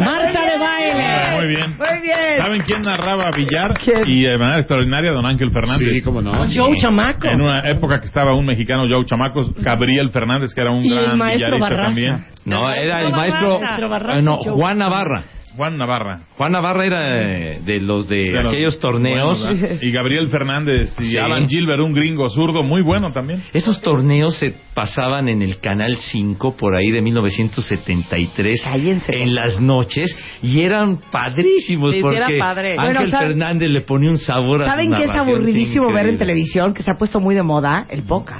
[0.00, 1.36] Marta de baile.
[1.38, 1.70] Muy bien.
[1.78, 2.36] Muy bien.
[2.42, 3.72] ¿Saben quién narraba billar?
[3.82, 4.02] ¿Quién?
[4.06, 5.88] Y de manera extraordinaria, don Ángel Fernández.
[5.94, 6.32] Sí, cómo no.
[6.46, 7.28] Joe Chamaco.
[7.28, 10.92] En una época que estaba un mexicano, Joe Chamacos, Gabriel Fernández, que era un Y
[10.92, 11.94] el gran maestro billarista Barraza.
[11.94, 12.26] también.
[12.44, 13.88] No, era el Maestro maestro...
[13.88, 14.18] Barraza.
[14.18, 14.36] eh, no.
[14.36, 15.22] Juan Navarra.
[15.60, 16.20] Juan Navarra.
[16.38, 19.46] Juan Navarra era eh, de los de, De los aquellos torneos.
[19.82, 21.18] y Gabriel Fernández y Sí.
[21.18, 23.42] Alan Gilbert, un gringo zurdo muy bueno también.
[23.52, 29.12] Esos torneos se pasaban en el Canal 5 por ahí de 1973 Cállense.
[29.22, 32.76] en las noches y eran padrísimos Sí, sí, porque era padre.
[32.78, 36.16] Ángel Bueno, ¿sabe- Fernández le ponía un sabor a ¿Saben qué es aburridísimo ver en
[36.16, 36.72] televisión?
[36.72, 38.38] Que se ha puesto muy de moda, el póker.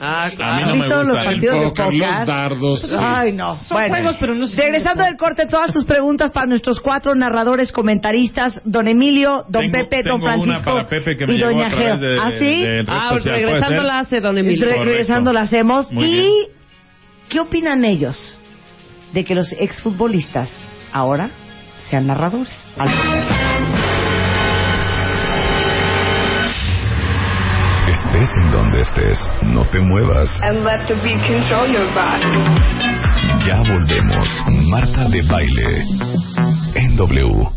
[0.00, 0.52] Ah, A mí claro.
[0.54, 1.24] no ¿Han me visto los gusta.
[1.24, 2.00] partidos de Póker, póker?
[2.00, 2.80] los dardos.
[2.82, 2.88] sí.
[2.98, 3.56] Ay, no.
[3.56, 7.70] Son juegos, pero no se Regresando del corte, todas sus preguntas para nuestros cuatro narradores
[7.72, 11.70] comentaristas, don Emilio, don Tengo- Pepe, don una Francisco para Pepe que me y doña
[11.70, 11.96] Geo.
[11.98, 12.62] de- ¿Ah, sí?
[12.62, 14.64] de- Ah, social, ¿puede regresando la hace, don Emilio.
[14.66, 14.84] Correcto.
[14.84, 15.92] regresando la hacemos.
[15.92, 16.32] Muy ¿Y bien.
[17.28, 18.38] qué opinan ellos
[19.12, 20.50] de que los exfutbolistas
[20.92, 21.30] ahora
[21.88, 22.52] sean narradores?
[22.78, 22.88] Al
[28.28, 30.28] Estés en donde estés, no te muevas.
[30.42, 32.26] and let the beat control your body.
[33.46, 34.28] Ya volvemos.
[34.68, 35.84] Marta de baile.
[36.74, 37.48] En W.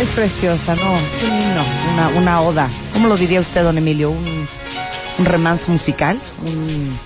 [0.00, 0.98] Es preciosa, ¿no?
[1.20, 1.92] Sí, no.
[1.92, 2.70] Una, una oda.
[2.92, 4.10] ¿Cómo lo diría usted, don Emilio?
[4.10, 4.46] ¿Un,
[5.18, 6.18] un romance musical?
[6.42, 6.98] Un...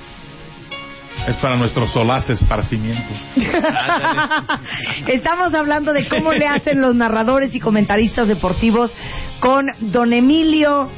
[1.26, 3.12] Es para nuestro solaz esparcimiento.
[5.08, 8.94] Estamos hablando de cómo le hacen los narradores y comentaristas deportivos
[9.40, 10.88] con don Emilio,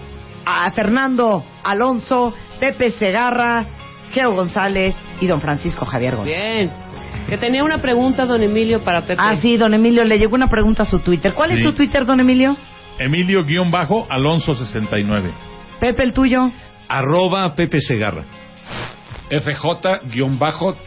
[0.44, 3.64] a Fernando Alonso, Pepe Segarra,
[4.12, 6.40] Geo González y don Francisco Javier González.
[6.40, 6.68] Bien.
[7.28, 9.16] Que tenía una pregunta, don Emilio, para Pepe.
[9.18, 11.32] Ah, sí, don Emilio, le llegó una pregunta a su Twitter.
[11.32, 12.56] ¿Cuál es su Twitter, don Emilio?
[12.98, 15.30] Emilio-Alonso69.
[15.78, 16.50] Pepe, el tuyo.
[16.88, 18.24] Arroba Pepe Segarra.
[19.30, 20.80] FJ-TDN.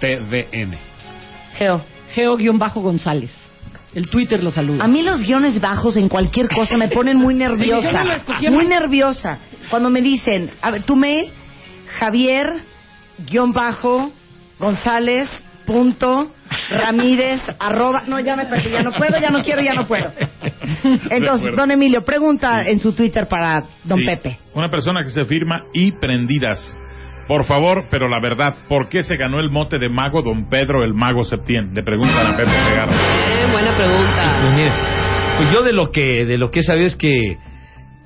[1.58, 1.82] Geo.
[2.14, 3.34] Geo-González.
[3.96, 4.84] El Twitter lo saluda.
[4.84, 8.04] A mí los guiones bajos en cualquier cosa me ponen muy nerviosa.
[8.50, 9.38] Muy nerviosa.
[9.70, 11.32] Cuando me dicen, a ver, tu mail,
[12.00, 12.54] Javier,
[13.30, 14.12] guion bajo,
[14.60, 15.30] González,
[15.66, 16.32] punto,
[16.70, 18.04] Ramírez, arroba.
[18.08, 20.12] No, ya me perdí, ya no puedo, ya no quiero, ya no puedo.
[21.10, 24.06] Entonces, don Emilio, pregunta en su Twitter para don Sí.
[24.06, 24.38] Pepe.
[24.54, 26.78] Una persona que se firma y prendidas.
[27.28, 30.84] Por favor, pero la verdad, ¿por qué se ganó el mote de mago don Pedro
[30.84, 31.74] el mago Septién?
[31.74, 32.96] Le preguntan a Pepe Segarra.
[32.96, 34.40] Eh, buena pregunta.
[34.42, 34.72] Pues mire,
[35.38, 37.38] pues yo de lo que de lo que he sabido es que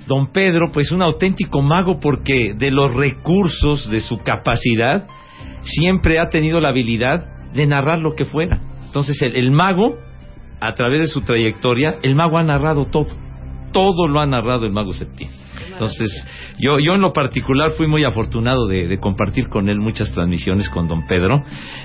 [0.07, 5.05] Don Pedro, pues un auténtico mago porque de los recursos de su capacidad
[5.63, 8.61] siempre ha tenido la habilidad de narrar lo que fuera.
[8.85, 9.97] Entonces el, el mago,
[10.61, 13.09] a través de su trayectoria, el mago ha narrado todo.
[13.73, 15.29] Todo lo ha narrado el mago Septién.
[15.71, 16.09] Entonces,
[16.59, 20.69] yo, yo en lo particular fui muy afortunado de, de compartir con él muchas transmisiones
[20.69, 21.43] con don Pedro,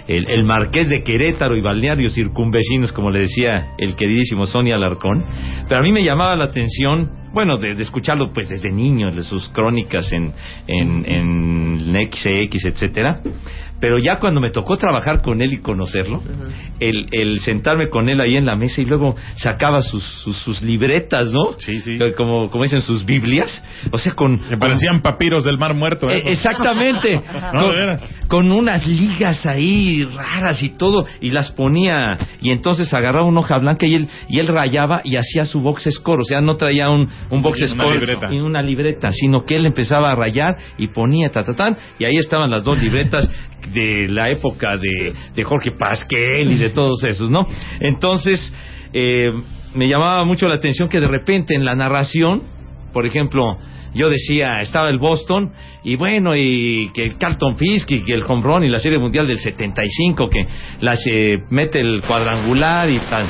[0.09, 5.25] el, el marqués de Querétaro y balnearios circunvecinos, como le decía el queridísimo Sonia Alarcón.
[5.69, 9.23] Pero a mí me llamaba la atención, bueno, de, de escucharlo pues desde niño, de
[9.23, 10.33] sus crónicas en,
[10.67, 13.21] en, en XX, etcétera.
[13.81, 16.23] Pero ya cuando me tocó trabajar con él y conocerlo,
[16.79, 20.63] el, el sentarme con él ahí en la mesa y luego sacaba sus, sus, sus
[20.63, 21.55] libretas, ¿no?
[21.59, 21.99] Sí, sí.
[22.17, 23.62] Como, como dicen sus Biblias.
[23.91, 24.41] O sea, con.
[24.49, 26.11] Me parecían papiros del mar muerto.
[26.11, 26.19] ¿eh?
[26.19, 27.21] Eh, exactamente.
[27.53, 27.99] No, con,
[28.29, 33.59] con unas ligas ahí raras y todo, y las ponía, y entonces agarraba una hoja
[33.59, 36.89] blanca y él, y él rayaba y hacía su box score, o sea, no traía
[36.89, 38.33] un, un box score libreta.
[38.33, 42.05] y una libreta, sino que él empezaba a rayar y ponía ta, ta, tan, y
[42.05, 43.29] ahí estaban las dos libretas
[43.73, 47.47] de la época de, de Jorge Pasquel y de todos esos, ¿no?
[47.81, 48.53] Entonces,
[48.93, 49.33] eh,
[49.75, 52.43] me llamaba mucho la atención que de repente en la narración,
[52.93, 53.59] por ejemplo,
[53.95, 55.53] yo decía, estaba el Boston,
[55.85, 58.99] y bueno, y que el Carlton Fisk, y que el home run y la Serie
[58.99, 60.47] Mundial del 75, que
[60.81, 63.27] las eh, mete el cuadrangular y tal.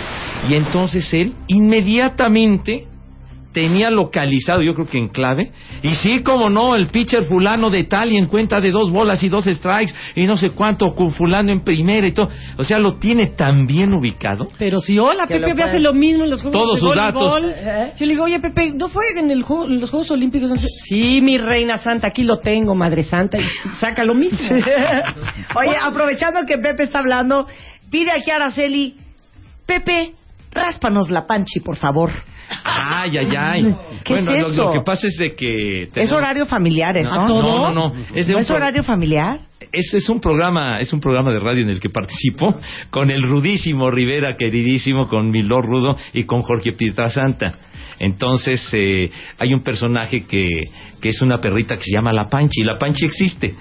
[0.48, 2.86] Y entonces él inmediatamente
[3.52, 5.50] tenía localizado, yo creo que en clave,
[5.82, 9.22] y sí, como no, el pitcher fulano de tal y en cuenta de dos bolas
[9.22, 12.78] y dos strikes y no sé cuánto, con fulano en primera y todo, o sea,
[12.78, 14.46] lo tiene tan bien ubicado.
[14.58, 16.94] Pero si hola, Pepe lo me hace lo mismo en los Juegos Todos de sus
[16.96, 17.40] datos.
[17.44, 17.92] ¿Eh?
[17.98, 20.50] Yo le digo, oye, Pepe, ¿no fue en, el juego- en los Juegos Olímpicos?
[20.88, 23.42] Sí, mi reina santa, aquí lo tengo, madre santa, y
[23.78, 24.38] saca lo mismo.
[25.56, 27.46] Oye, aprovechando que Pepe está hablando,
[27.90, 28.96] pide aquí a Araceli,
[29.66, 30.12] Pepe,
[30.50, 32.10] ráspanos la panchi, por favor.
[32.64, 33.76] Ay, ay, ay.
[34.04, 34.64] ¿Qué bueno, es lo- eso?
[34.64, 35.88] Lo, que pasa es de que...
[35.94, 37.12] Es horario familiar eso.
[37.12, 37.42] ¿A todos?
[37.42, 37.94] No, no, no.
[38.14, 39.40] Es, de ¿No un es pro- horario familiar?
[39.72, 42.54] es, es un programa, es un programa de radio en el que participo
[42.90, 47.54] con el rudísimo Rivera, queridísimo, con Milor Rudo y con Jorge Pietrasanta.
[47.98, 50.46] Entonces, eh, hay un personaje que,
[51.00, 52.62] que es una perrita que se llama La Panchi.
[52.64, 53.54] La Panchi existe,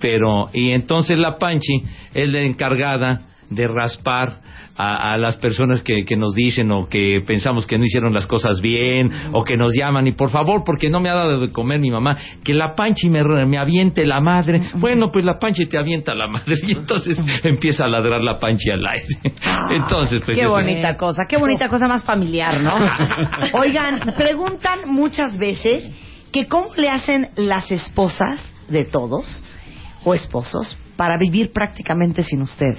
[0.00, 1.82] pero, y entonces La Panchi
[2.14, 4.40] es la encargada de raspar
[4.76, 8.26] a, a las personas que, que nos dicen o que pensamos que no hicieron las
[8.26, 11.52] cosas bien o que nos llaman y por favor porque no me ha dado de
[11.52, 15.66] comer mi mamá que la panchi me, me aviente la madre bueno pues la panchi
[15.66, 19.06] te avienta la madre y entonces empieza a ladrar la panchi al aire
[19.70, 22.74] entonces pues qué es- bonita cosa, qué bonita cosa más familiar, ¿no?
[23.60, 25.88] Oigan, preguntan muchas veces
[26.32, 29.42] que cómo le hacen las esposas de todos
[30.04, 32.78] o esposos para vivir prácticamente sin ustedes.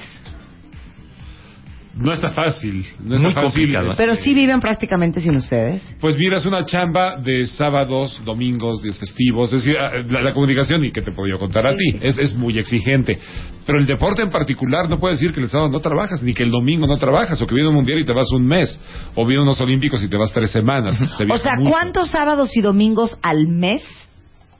[2.00, 2.86] No está fácil.
[3.04, 3.52] No está Muy fácil.
[3.52, 3.90] complicado.
[3.92, 5.96] este, Pero sí viven prácticamente sin ustedes.
[6.00, 9.52] Pues mira, es una chamba de sábados, domingos, días festivos.
[9.52, 12.36] Es decir, ah, la, la comunicación, y que te podía contar a ti, es, es
[12.36, 13.18] muy exigente.
[13.66, 16.44] Pero el deporte en particular no puede decir que el sábado no trabajas, ni que
[16.44, 18.80] el domingo no trabajas, o que viene un mundial y te vas un mes,
[19.16, 20.98] o viene unos olímpicos y te vas tres semanas.
[21.18, 21.72] Se O sea, mucho.
[21.72, 23.82] ¿cuántos sábados y domingos al mes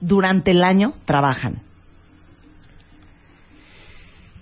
[0.00, 1.62] durante el año trabajan?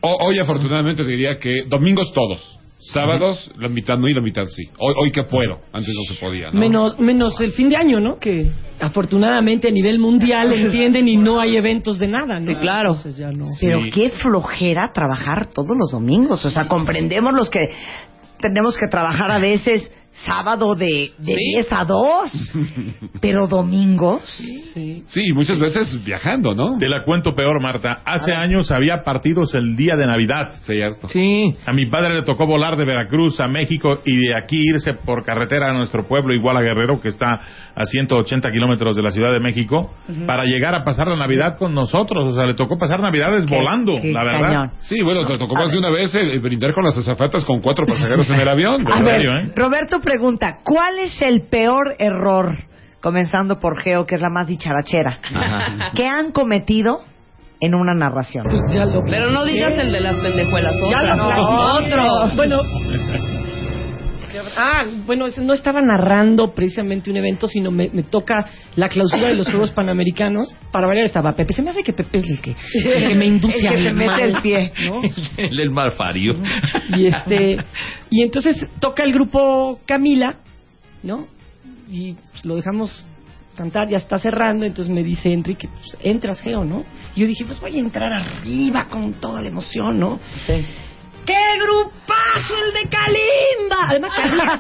[0.01, 2.59] O- hoy afortunadamente te diría que domingos todos.
[2.93, 4.65] Sábados, la mitad no y la mitad sí.
[4.79, 6.51] Hoy, hoy que puedo, antes no se podía.
[6.51, 6.61] ¿no?
[6.61, 8.19] Menos, menos el fin de año, ¿no?
[8.19, 12.47] Que afortunadamente a nivel mundial entienden y no hay eventos de nada, ¿no?
[12.47, 12.91] Sí, claro.
[12.91, 13.47] Entonces ya no.
[13.61, 13.91] Pero Sí.
[13.91, 16.45] qué flojera trabajar todos los domingos.
[16.45, 17.61] O sea, comprendemos los que
[18.39, 19.93] tenemos que trabajar a veces
[20.25, 21.53] sábado de, de Sí.
[21.57, 22.33] 10 a 2,
[23.21, 24.23] pero domingos.
[24.75, 25.03] Sí.
[25.07, 26.79] Sí, muchas veces viajando, ¿no?
[26.79, 28.01] Te la cuento peor, Marta.
[28.05, 30.57] Hace años había partidos el día de Navidad.
[30.63, 31.09] Cierto.
[31.09, 34.95] sí A mi padre le tocó volar de Veracruz a México y de aquí irse
[34.95, 37.41] por carretera a nuestro pueblo, igual a Guerrero, que está
[37.75, 39.93] a 180 kilómetros de la Ciudad de México,
[40.27, 42.25] para llegar a pasar la Navidad con nosotros.
[42.29, 44.41] O sea, le tocó pasar Navidades Qué- volando, qué la verdad.
[44.43, 44.71] cañón.
[44.81, 47.61] Sí, bueno, te tocó más de una vez el, el brindar con las azafatas con
[47.61, 48.87] cuatro pasajeros en el avión.
[48.91, 49.53] A ¿En ver, serio, eh?
[49.55, 52.57] Roberto pregunta, ¿cuál es el peor error,
[53.01, 55.91] comenzando por Geo, que es la más dicharachera, Ajá.
[55.95, 57.01] que han cometido
[57.61, 58.47] en una narración.
[58.71, 60.75] Ya lo Pero no digas el de las pendejuelas.
[60.91, 62.37] Ya Otra, lo no, otro.
[62.37, 62.63] Bueno.
[64.57, 68.47] Ah, bueno, no estaba narrando precisamente un evento, sino me, me toca
[68.77, 70.55] la clausura de los Juegos Panamericanos.
[70.73, 71.53] Para variar estaba Pepe.
[71.53, 73.79] Se me hace que Pepe es el que, el que me induce El que a
[73.79, 74.73] se mete mal, el pie.
[74.87, 75.01] ¿no?
[75.37, 76.35] El, el malfario.
[76.97, 77.57] Y este
[78.11, 80.37] y entonces toca el grupo Camila,
[81.03, 81.27] ¿no?
[81.91, 83.07] Y pues, lo dejamos
[83.57, 86.85] cantar, ya está cerrando, entonces me dice Enrique, pues, entras, Geo, ¿no?
[87.15, 90.21] Y yo dije, pues voy a entrar arriba con toda la emoción, ¿no?
[91.27, 93.81] ¡Qué grupazo el de Kalimba!
[93.91, 94.53] Además, Kalimba,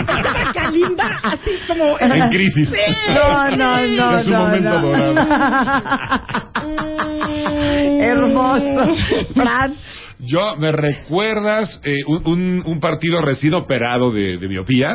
[0.00, 1.98] estaba Kalimba así como...
[1.98, 2.68] En crisis.
[2.70, 2.76] Sí.
[3.12, 4.80] No, no, no, Es su no, momento no.
[4.80, 5.14] dorado.
[8.02, 8.94] Hermoso.
[9.34, 9.74] Fran,
[10.24, 14.88] Yo, ¿me recuerdas eh, un, un- un partido recién operado de, de miopía?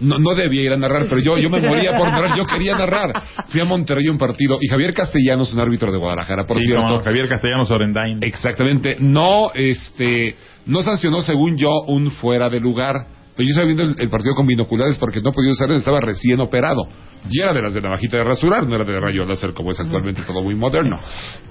[0.00, 2.76] No, no debía ir a narrar, pero yo, yo me moría por narrar, yo quería
[2.78, 3.12] narrar.
[3.48, 6.66] Fui a Monterrey a un partido y Javier Castellanos, un árbitro de Guadalajara, por Sí,
[6.66, 7.02] cierto.
[7.02, 8.18] Javier Castellanos Orendain.
[8.22, 8.96] Exactamente.
[9.00, 13.06] No, este, no sancionó, según yo, un fuera de lugar.
[13.36, 16.38] Pero yo estaba viendo el, el partido con binoculares porque no podía usar, estaba recién
[16.40, 16.86] operado.
[17.30, 19.78] Y era de las de navajita de rasurar, no era de rayo láser como es
[19.80, 20.98] actualmente todo muy moderno.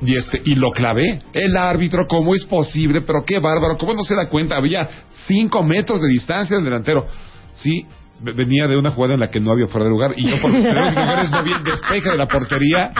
[0.01, 1.21] Y este, y lo clavé.
[1.33, 3.01] El árbitro, ¿cómo es posible?
[3.01, 4.57] Pero qué bárbaro, ¿cómo no se da cuenta?
[4.57, 4.87] Había
[5.27, 7.07] cinco metros de distancia del delantero.
[7.53, 7.85] Sí,
[8.19, 10.41] ve- venía de una jugada en la que no había fuera de lugar y yo
[10.41, 12.91] por tener binoculares no vi el despeje de la portería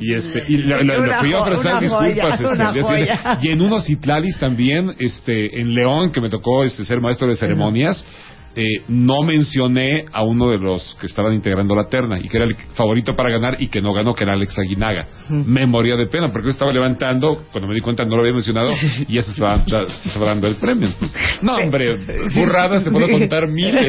[0.00, 2.40] y este y le, le- le fui a ofrecer disculpas
[2.82, 7.00] joya, este, y en unos Itlalis también este en León que me tocó este ser
[7.00, 8.04] maestro de ceremonias
[8.54, 12.46] eh, no mencioné a uno de los que estaban integrando la terna y que era
[12.46, 15.06] el favorito para ganar y que no ganó, que era Alex Aguinaga.
[15.30, 18.34] Me moría de pena porque yo estaba levantando, cuando me di cuenta no lo había
[18.34, 18.72] mencionado
[19.08, 20.88] y ya se estaba, ya se estaba dando el premio.
[20.88, 21.98] Entonces, no, hombre,
[22.34, 23.86] burradas te puedo contar miles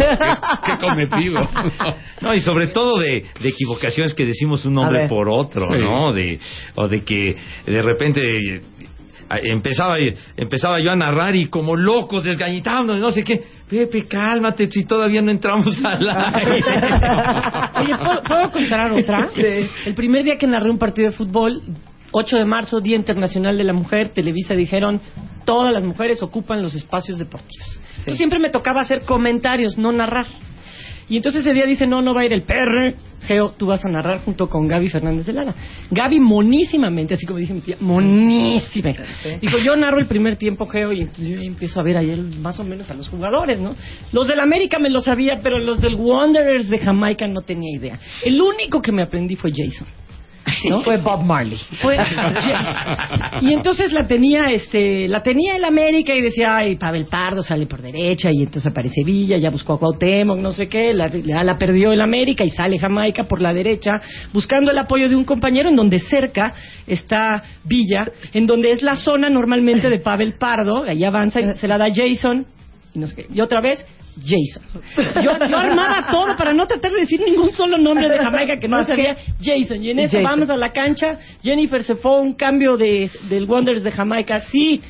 [0.66, 1.48] que, he cometido.
[2.22, 5.80] No, y sobre todo de, de equivocaciones que decimos un nombre por otro, Sí.
[5.82, 6.14] ¿no?
[6.14, 6.40] De,
[6.76, 8.62] o de que de repente
[9.42, 9.96] empezaba,
[10.36, 13.42] empezaba yo a narrar y como loco, desgañitando, no sé qué.
[13.70, 16.64] Pepe, cálmate, si todavía no entramos al aire.
[17.76, 19.30] Oye, ¿puedo, puedo contar otra?
[19.86, 21.62] El primer día que narré un partido de fútbol,
[22.12, 25.02] 8 de marzo, Día Internacional de la Mujer, Televisa dijeron,
[25.46, 27.80] todas las mujeres ocupan los espacios deportivos.
[27.98, 30.28] Entonces siempre me tocaba hacer comentarios, no narrar.
[31.14, 32.96] Y entonces ese día dice, no, no va a ir el PR.
[33.28, 35.54] Geo, tú vas a narrar junto con Gaby Fernández de Lara.
[35.92, 38.90] Gaby monísimamente, así como dice mi tía, monísima.
[39.40, 42.60] Dijo, yo narro el primer tiempo, Geo, y entonces yo empiezo a ver el- más
[42.60, 43.76] o menos a los jugadores, ¿no?
[44.12, 48.00] Los del América me lo sabía, pero los del Wanderers de Jamaica no tenía idea.
[48.26, 49.86] El único que me aprendí fue Jason.
[50.70, 50.82] ¿no?
[50.82, 51.60] fue Bob Marley.
[51.82, 51.98] Fue.
[53.42, 57.66] Y entonces la tenía, este, la tenía el América y decía, ay, Pavel Pardo sale
[57.66, 61.44] por derecha y entonces aparece Villa, ya buscó a Cuauhtémoc, no sé qué, la, la,
[61.44, 63.92] la perdió el América y sale Jamaica por la derecha,
[64.32, 66.54] buscando el apoyo de un compañero en donde cerca
[66.88, 71.68] está Villa, en donde es la zona normalmente de Pavel Pardo, ahí avanza y se
[71.68, 72.46] la da Jason,
[72.94, 74.64] y no sé qué, y otra vez Jason.
[75.24, 78.68] Yo, yo armaba todo para no tratar de decir ningún solo nombre de Jamaica que
[78.68, 79.16] no Más sabía.
[79.42, 79.84] Jason.
[79.84, 80.24] Y en eso Jason.
[80.24, 81.18] vamos a la cancha.
[81.42, 84.40] Jennifer se fue a un cambio de, del Wonders de Jamaica.
[84.52, 84.82] Sí,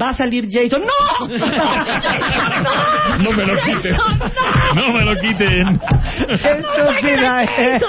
[0.00, 0.82] va a salir Jason.
[0.82, 1.26] ¡No!
[3.18, 3.96] No me lo quiten.
[4.74, 5.80] No me lo quiten.
[6.28, 7.44] Estúpida.
[7.44, 7.80] eh.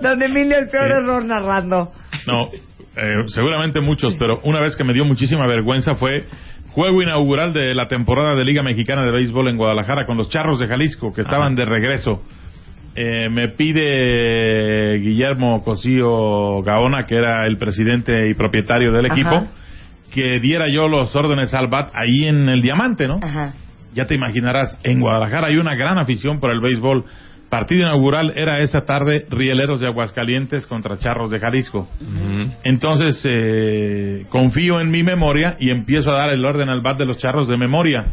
[0.00, 0.98] Don Emilio, el peor Sí.
[1.02, 1.92] error narrando.
[2.26, 2.48] No,
[2.96, 6.24] eh, seguramente muchos, pero una vez que me dio muchísima vergüenza fue
[6.76, 10.58] juego inaugural de la temporada de Liga Mexicana de Béisbol en Guadalajara con los Charros
[10.58, 12.22] de Jalisco, que estaban de regreso.
[12.94, 19.46] Eh, me pide Guillermo Cosío Gaona, que era el presidente y propietario del equipo, Ajá.
[20.12, 23.20] que diera yo los órdenes al BAT ahí en el Diamante, ¿no?
[23.22, 23.54] Ajá.
[23.94, 27.06] Ya te imaginarás, en Guadalajara hay una gran afición por el béisbol.
[27.50, 31.88] Partido inaugural era esa tarde Rieleros de Aguascalientes contra Charros de Jalisco.
[32.64, 37.06] Entonces eh, confío en mi memoria y empiezo a dar el orden al bat de
[37.06, 38.04] los Charros de memoria.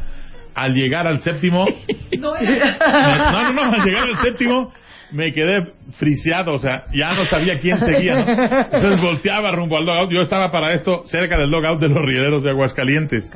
[0.54, 1.66] Al llegar al séptimo,
[2.20, 4.72] No, no, no, al llegar al séptimo
[5.14, 8.16] me quedé friseado, o sea, ya no sabía quién seguía.
[8.16, 8.32] ¿no?
[8.72, 10.12] Entonces volteaba rumbo al logout.
[10.12, 13.32] Yo estaba para esto cerca del logout de los Rieleros de Aguascalientes.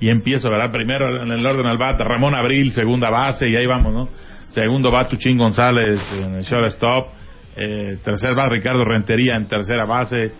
[0.00, 0.72] Y empiezo, ¿verdad?
[0.72, 4.08] Primero en el orden al bat, Ramón Abril, segunda base, y ahí vamos, ¿no?
[4.48, 7.08] Segundo bat, Tuchín González en el shortstop.
[7.56, 10.32] Eh, tercer bat, Ricardo Rentería en tercera base.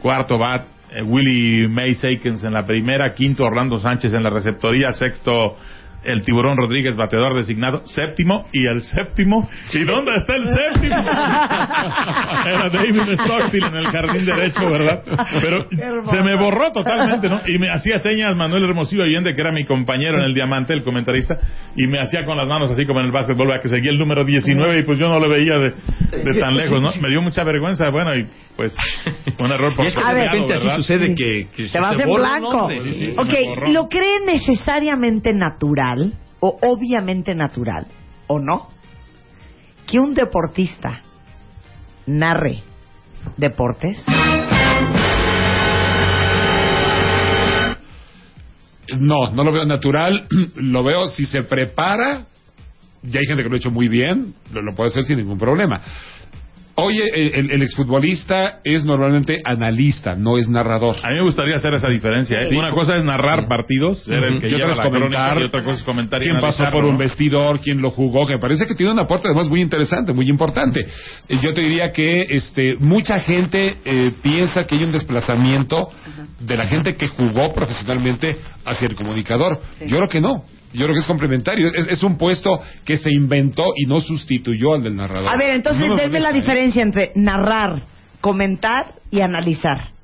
[0.00, 3.14] Cuarto bat, eh, Willie May Sakens en la primera.
[3.14, 4.90] Quinto, Orlando Sánchez en la receptoría.
[4.92, 5.56] Sexto,
[6.06, 10.96] el Tiburón Rodríguez, bateador designado, séptimo, y el séptimo, ¿y dónde está el séptimo?
[12.46, 15.02] Era David Stockstill en el jardín derecho, ¿verdad?
[15.40, 15.66] Pero
[16.10, 17.40] se me borró totalmente, ¿no?
[17.46, 20.82] Y me hacía señas Manuel Hermosillo Allende, que era mi compañero en el Diamante, el
[20.84, 21.34] comentarista,
[21.76, 23.62] y me hacía con las manos así como en el básquetbol, ¿verdad?
[23.62, 26.80] que seguía el número 19 y pues yo no lo veía de, de tan lejos,
[26.80, 26.90] ¿no?
[27.02, 28.26] Me dio mucha vergüenza, bueno, y
[28.56, 28.76] pues
[29.38, 31.80] un error por Y es que de copiado, repente así sucede que, que se Te
[31.80, 32.52] vas te en borra blanco.
[32.52, 33.68] nombre, sí, sí, se ok.
[33.68, 35.95] ¿lo cree necesariamente natural
[36.40, 37.86] o obviamente natural
[38.26, 38.68] o no?
[39.86, 41.02] Que un deportista
[42.06, 42.62] narre
[43.36, 44.02] deportes.
[48.98, 50.26] No, no lo veo natural.
[50.54, 52.26] lo veo si se prepara.
[53.02, 54.34] Ya hay gente que lo ha hecho muy bien.
[54.52, 55.80] Lo, puede hacer sin ningún problema.
[56.78, 60.96] Oye, el, el- el exfutbolista es normalmente analista, no es narrador.
[61.02, 62.38] A mí me gustaría hacer esa diferencia.
[62.42, 62.48] ¿eh?
[62.50, 62.56] Sí.
[62.56, 65.64] Una cosa es narrar partidos, ser el que y lleva la comentar crónica, y otra
[65.64, 68.40] cosa es comentar y quién pasó analizarlo, por un vestidor, quién lo jugó, que me
[68.40, 70.80] parece que tiene un aporte además muy interesante, muy importante.
[71.28, 75.88] Eh, Yo te diría que este mucha gente eh, piensa que hay un desplazamiento
[76.40, 79.58] de la gente que jugó profesionalmente hacia el comunicador.
[79.80, 80.44] Yo creo que no.
[80.72, 81.68] Yo creo que es complementario.
[81.68, 85.28] Es, es un puesto que se inventó y no sustituyó al del narrador.
[85.30, 86.34] A ver, entonces No denme la ¿eh?
[86.34, 87.82] diferencia entre narrar,
[88.20, 89.94] comentar y analizar.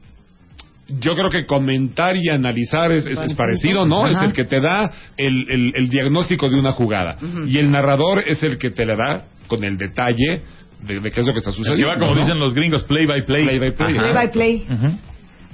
[0.89, 4.07] Yo creo que comentar y analizar es, es- es parecido, ¿no?
[4.07, 7.17] Es el que te da el, el- el diagnóstico de una jugada.
[7.47, 10.43] Y el narrador es el que te la da con el detalle
[10.83, 11.87] de, de qué es lo que está sucediendo.
[11.87, 12.21] que va, como ¿no?
[12.21, 13.45] dicen los gringos, play by play.
[13.45, 13.93] Play by play.
[13.97, 14.03] Ajá.
[14.03, 14.67] Play by play.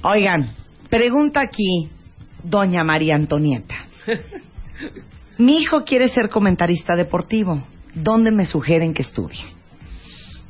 [0.03, 0.51] Oigan,
[0.91, 1.89] pregunta aquí
[2.43, 3.75] doña María Antonieta.
[5.39, 7.65] Mi hijo quiere ser comentarista deportivo.
[7.95, 9.58] ¿Dónde me sugieren que estudie?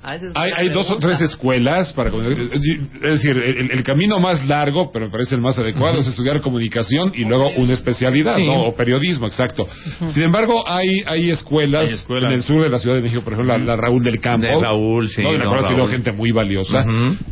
[0.00, 5.06] Hay, hay dos o tres escuelas para es decir el, el camino más largo pero
[5.06, 8.46] me parece el más adecuado es estudiar comunicación y luego una especialidad Sí.
[8.46, 8.62] ¿no?
[8.62, 9.66] o periodismo exacto
[10.08, 12.30] sin embargo hay hay escuelas, Hay escuelas.
[12.30, 14.46] en el sur de la Ciudad de México por ejemplo la, la Raúl del Campo
[14.46, 15.32] De Raúl, sí, ¿no?
[15.32, 16.84] de la cual ha sido gente muy valiosa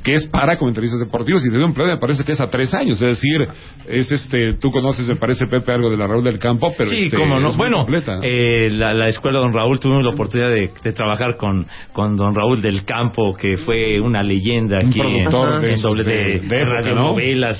[0.03, 2.75] que es para comentaristas deportivos y de un plan me parece que es a tres
[2.75, 3.47] años es decir
[3.89, 7.05] es este tú conoces me parece Pepe algo de la Raúl del Campo pero sí,
[7.05, 7.53] este, cómo no.
[7.57, 8.23] Bueno, completa, ¿no?
[8.25, 12.35] eh, la, la escuela Don Raúl tuvimos la oportunidad de, de trabajar con, con Don
[12.35, 16.49] Raúl del Campo, que fue una leyenda aquí en, productor doble de, de-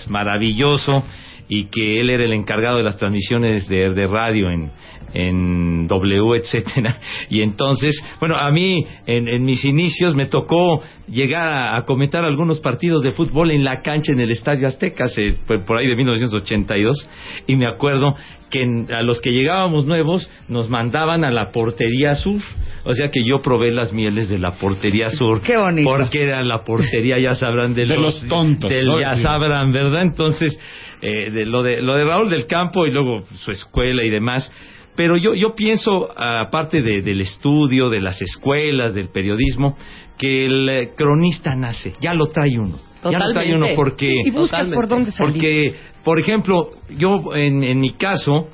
[0.09, 1.05] maravilloso,
[1.49, 4.71] y que él era el encargado de las transmisiones de, de radio en,
[5.19, 6.99] en W, etcétera.
[7.31, 12.25] Y entonces, bueno, a mí en, en mis inicios me tocó llegar a, a comentar
[12.25, 15.87] algunos partidos de fútbol en la cancha en el Estadio Azteca, hace, por por ahí
[15.87, 17.09] de 1982,
[17.47, 18.15] y me acuerdo
[18.51, 22.41] que en- a los que llegábamos nuevos nos mandaban a la portería sur,
[22.85, 25.89] o sea que yo probé las mieles de la portería sur, Qué bonito.
[25.89, 29.01] porque era la portería, ya sabrán, de, De los tontos, del ¿no?
[29.01, 29.23] ya Sí.
[29.23, 30.03] sabrán, ¿verdad?
[30.03, 30.59] Entonces,
[31.03, 34.51] eh, de, lo, de, lo de Raúl del Campo y luego su escuela y demás.
[34.97, 39.77] Pero yo, yo pienso, aparte de- del estudio, de las escuelas, del periodismo,
[40.19, 42.79] que el eh, cronista nace, ya lo trae uno.
[43.05, 44.09] Ya lo trae uno porque...
[44.25, 45.33] Y buscas por dónde salir.
[45.35, 48.49] Porque, por ejemplo, yo en, en mi caso,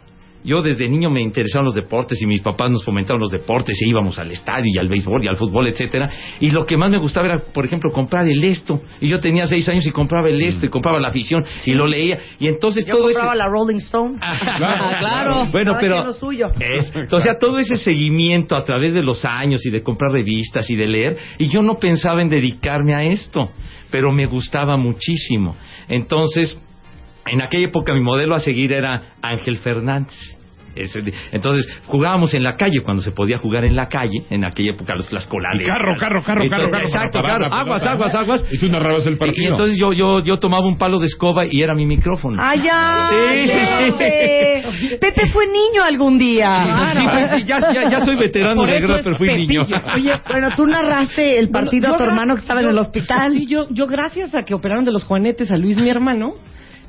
[0.44, 3.88] yo desde niño me interesaban los deportes y mis papás nos fomentaban los deportes e
[3.88, 6.10] íbamos al estadio y al béisbol y al fútbol, etcétera.
[6.40, 8.80] Y lo que más me gustaba era, por ejemplo, comprar el esto.
[9.00, 11.86] Y yo tenía seis años y compraba el esto y compraba la afición y lo
[11.86, 12.18] leía.
[12.40, 13.38] Y entonces Yo todo compraba ese...
[13.38, 14.18] la Rolling Stone.
[14.20, 15.46] Ah, claro.
[15.52, 16.48] Bueno, pero lo suyo.
[16.58, 20.68] es- o sea, todo ese seguimiento a través de los años y de comprar revistas
[20.70, 23.50] y de leer, y yo no pensaba en dedicarme a esto,
[23.90, 25.56] pero me gustaba muchísimo.
[25.88, 26.58] Entonces,
[27.26, 30.14] en aquella época mi modelo a seguir era Ángel Fernández.
[31.32, 34.94] Entonces jugábamos en la calle cuando se podía jugar en la calle en aquella época
[34.94, 38.68] los, las colales carro, carro, carro, carro, carro, exacto la aguas aguas aguas y tú
[38.68, 41.74] narrabas el partido y entonces yo yo yo tomaba un palo de escoba y era
[41.74, 43.10] mi micrófono ¡Ay, ya!
[43.10, 44.96] Sí, sí, sí.
[45.00, 45.28] Pepe.
[45.32, 46.92] Fue niño algún día.
[46.92, 49.62] Sí, sí, ya, ya, ya soy veterano de guerra, pero fui niño.
[49.94, 53.32] Oye, Bueno, tú narraste el partido a tu hermano que estaba en el hospital.
[53.32, 56.34] Sí, yo, yo gracias a que operaron de los juanetes a Luis, mi hermano,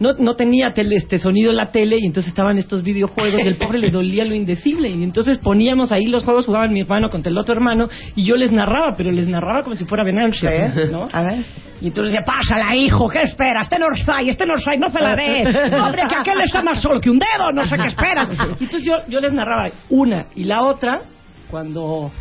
[0.03, 3.47] no, no tenía tele, este sonido en la tele y entonces estaban estos videojuegos y
[3.47, 4.89] el pobre le dolía lo indecible.
[4.89, 8.35] Y entonces poníamos ahí los juegos, jugaban mi hermano contra el otro hermano y yo
[8.35, 10.71] les narraba, pero les narraba como si fuera Benanche, ¿Eh?
[10.91, 11.07] ¿no?
[11.09, 11.45] A ver.
[11.79, 13.63] Y entonces decía, pásala, hijo, ¿qué esperas?
[13.63, 15.43] Este no sai, este no sai, no se la dé.
[15.77, 18.29] Hombre, que aquel está más solo que un dedo, no sé qué esperas.
[18.59, 21.01] Y entonces yo, yo les narraba una y la otra,
[21.49, 22.11] cuando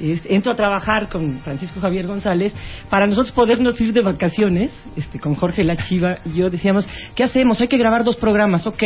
[0.00, 2.54] entro a trabajar con Francisco Javier González,
[2.88, 7.24] para nosotros podernos ir de vacaciones, este, con Jorge La Chiva y yo decíamos, ¿qué
[7.24, 7.60] hacemos?
[7.60, 8.82] Hay que grabar dos programas, ok.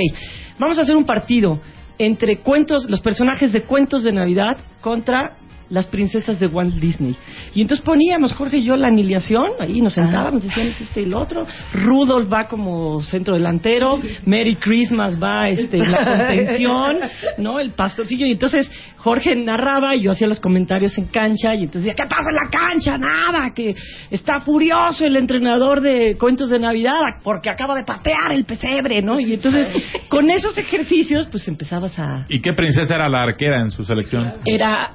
[0.58, 1.60] Vamos a hacer un partido
[1.98, 5.36] entre cuentos, los personajes de cuentos de Navidad contra
[5.68, 7.16] las princesas de Walt Disney.
[7.54, 11.14] Y entonces poníamos, Jorge y yo, la alineación, ahí nos sentábamos, decíamos este y el
[11.14, 11.46] otro.
[11.72, 16.96] Rudolph va como centro delantero, Merry Christmas va este, en la contención,
[17.38, 17.58] ¿no?
[17.58, 18.26] El pastorcillo.
[18.26, 21.54] Y entonces Jorge narraba y yo hacía los comentarios en cancha.
[21.54, 22.98] Y entonces decía, ¿qué pasa en la cancha?
[22.98, 23.74] Nada, que
[24.10, 29.20] está furioso el entrenador de cuentos de Navidad porque acaba de patear el pesebre, ¿no?
[29.20, 29.68] Y entonces,
[30.08, 32.26] con esos ejercicios, pues empezabas a...
[32.28, 34.34] ¿Y qué princesa era la arquera en su selección?
[34.44, 34.92] Era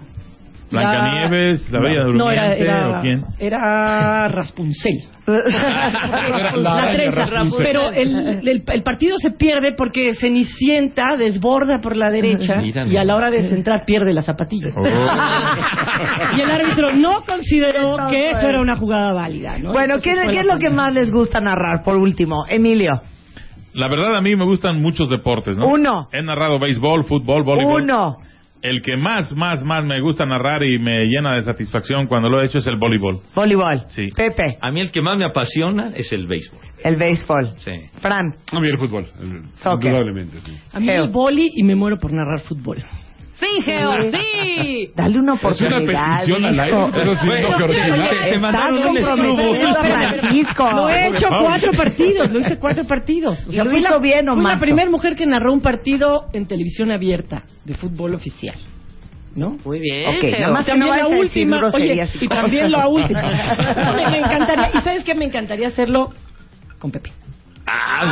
[0.72, 3.24] ¿Blancanieves, la Bella Durmiente no, era, era, o quién?
[3.40, 5.04] Era Raspuncel.
[5.28, 7.26] la la trenza.
[7.26, 7.66] Rapunzel.
[7.66, 12.98] Pero el, el, el partido se pierde porque Cenicienta desborda por la derecha Mira, y
[12.98, 14.70] a la hora de centrar pierde la zapatilla.
[14.76, 14.82] Oh.
[16.38, 19.58] Y el árbitro no consideró que eso era una jugada válida.
[19.58, 19.72] ¿no?
[19.72, 22.46] Bueno, ¿qué, Entonces qué es lo que más les gusta narrar, por último?
[22.48, 23.02] Emilio.
[23.74, 25.68] La verdad, a mí me gustan muchos deportes, ¿no?
[25.68, 26.08] Uno.
[26.12, 27.84] He narrado béisbol, fútbol, voleibol.
[27.84, 28.18] Uno.
[28.62, 32.42] El que más, más, más me gusta narrar y me llena de satisfacción cuando lo
[32.42, 33.20] he hecho es el voleibol.
[33.36, 33.84] Voleibol.
[33.88, 34.10] Sí.
[34.16, 34.58] Pepe.
[34.62, 36.60] A mí el que más me apasiona es el béisbol.
[36.84, 37.54] El béisbol.
[37.58, 37.72] Sí.
[38.00, 38.26] Fran.
[38.52, 39.08] A mí el fútbol.
[39.20, 39.86] el- Soccer.
[39.92, 40.54] Indudablemente, sí.
[40.74, 42.78] A mí el boli y me muero por narrar fútbol.
[43.42, 44.92] Sí, Geo, sí.
[44.96, 46.12] Dale una Es una oportunidad.
[46.20, 46.84] petición al aire.
[46.86, 48.30] Ustedes sí, no, que.
[48.32, 49.56] Te mandaron un escrubo.
[49.82, 50.72] Francisco.
[50.72, 53.48] Lo he hecho cuatro partidos, lo hice cuatro partidos.
[53.48, 56.26] O ¿Y lo hizo la, bien o fui la primera mujer que narró un partido
[56.34, 58.56] en televisión abierta de fútbol oficial.
[59.34, 59.56] ¿No?
[59.64, 60.40] Muy bien, Ok, Geo.
[60.42, 63.22] nada más que no también la última, oye, y también la última.
[63.96, 66.10] me, me encantaría, y sabes qué me encantaría hacerlo
[66.80, 67.12] con Pepe.
[67.74, 68.06] Ah,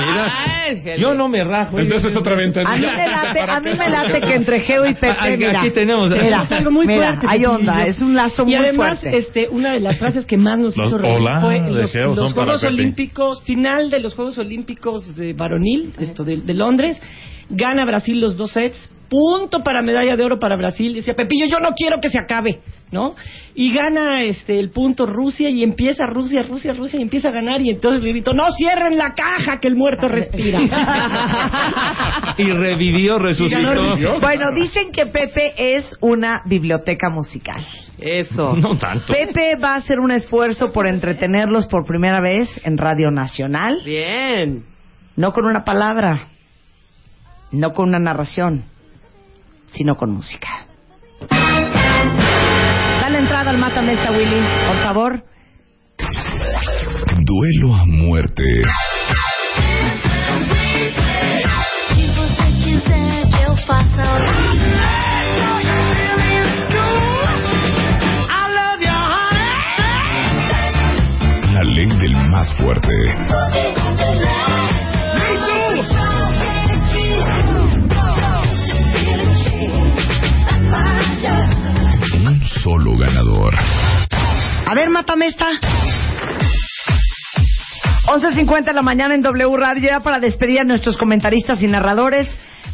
[0.73, 0.97] mira.
[0.97, 1.79] Yo no me rajo.
[1.79, 2.61] Entonces otra venta.
[2.61, 5.61] A mí me late, a mí me late que entre Geo y Pepe, Aquí mira,
[5.73, 7.27] tenemos- mira, es algo muy mira, fuerte.
[7.29, 9.17] hay onda, es un lazo y muy además, fuerte.
[9.17, 12.13] este, una de las frases que más nos Los hizo reír hola fue los, Geo
[12.15, 12.73] los son para Juegos Pepe.
[12.73, 17.01] Olímpicos, final de los Juegos Olímpicos de varonil, esto de, de Londres,
[17.49, 20.93] gana Brasil los dos sets, punto para medalla de oro para Brasil.
[20.93, 22.59] Decía Pepillo, yo no quiero que se acabe,
[22.91, 23.15] ¿no?
[23.55, 27.59] Y gana este el punto Rusia y empieza Rusia, Rusia, Rusia y empieza a ganar
[27.61, 30.59] y entonces le grito, no cierren la caja que el muerto respira.
[32.37, 34.19] Y revivió, resucitó.
[34.21, 37.65] Bueno, dicen que Pepe es una biblioteca musical.
[37.97, 38.55] Eso.
[38.59, 39.11] No tanto.
[39.11, 44.63] Pepe va a hacer un esfuerzo por entretenerlos por primera vez en Radio Nacional, Bien.
[45.15, 46.27] no con una palabra,
[47.51, 48.63] no con una narración,
[49.73, 50.67] sino con música.
[53.01, 55.23] Dale entrada al Mátame esta, Willy, por favor.
[57.25, 58.63] Duelo a muerte.
[85.29, 85.47] Esta.
[88.07, 89.89] 11.50 de la mañana en W Radio.
[89.89, 92.27] Ya para despedir a nuestros comentaristas y narradores,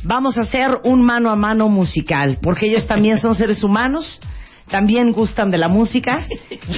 [0.03, 2.37] vamos a hacer un mano a mano musical.
[2.41, 4.21] Porque ellos también son seres humanos,
[4.69, 6.25] también gustan de la música.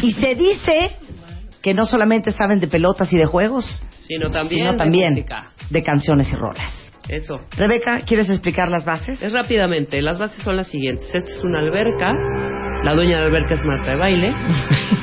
[0.01, 0.91] Y se dice
[1.61, 5.51] que no solamente saben de pelotas y de juegos, Sino también sino de también música.
[5.69, 6.71] de canciones y rolas.
[7.09, 7.41] Eso.
[7.55, 9.21] Rebeca, ¿quieres explicar las bases?
[9.21, 10.01] Es rápidamente.
[10.01, 11.07] Las bases son las siguientes.
[11.13, 12.11] Esta es una alberca.
[12.83, 14.33] La dueña de la alberca es Marta de Baile.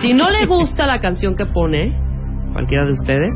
[0.01, 1.97] Si no le gusta la canción que pone,
[2.53, 3.33] cualquiera de ustedes,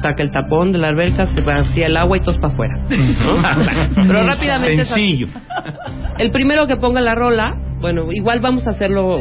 [0.00, 2.74] saca el tapón de la alberca, se vacía el agua y todos para afuera.
[2.76, 3.94] ¿no?
[4.06, 4.84] Pero rápidamente.
[4.84, 5.28] Sencillo.
[6.18, 9.16] El primero que ponga la rola, bueno, igual vamos a hacerlo.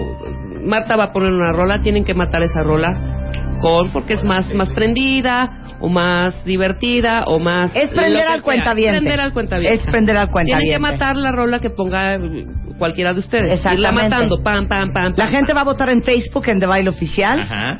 [0.63, 3.20] Marta va a poner una rola, tienen que matar esa rola
[3.61, 8.41] con porque es más más prendida o más divertida o más Es prender al sea.
[8.41, 8.97] cuentaviente.
[8.99, 9.75] Prender al cuentaviente.
[9.81, 10.65] Es prender al cuentaviente.
[10.65, 12.45] Tienen que matar la rola que ponga eh,
[12.77, 13.43] cualquiera de ustedes.
[13.43, 14.09] Irla Exactamente.
[14.09, 15.13] matando, pam, pam, pam.
[15.15, 17.79] La pam, gente va a votar en Facebook en The Baile Oficial Ajá.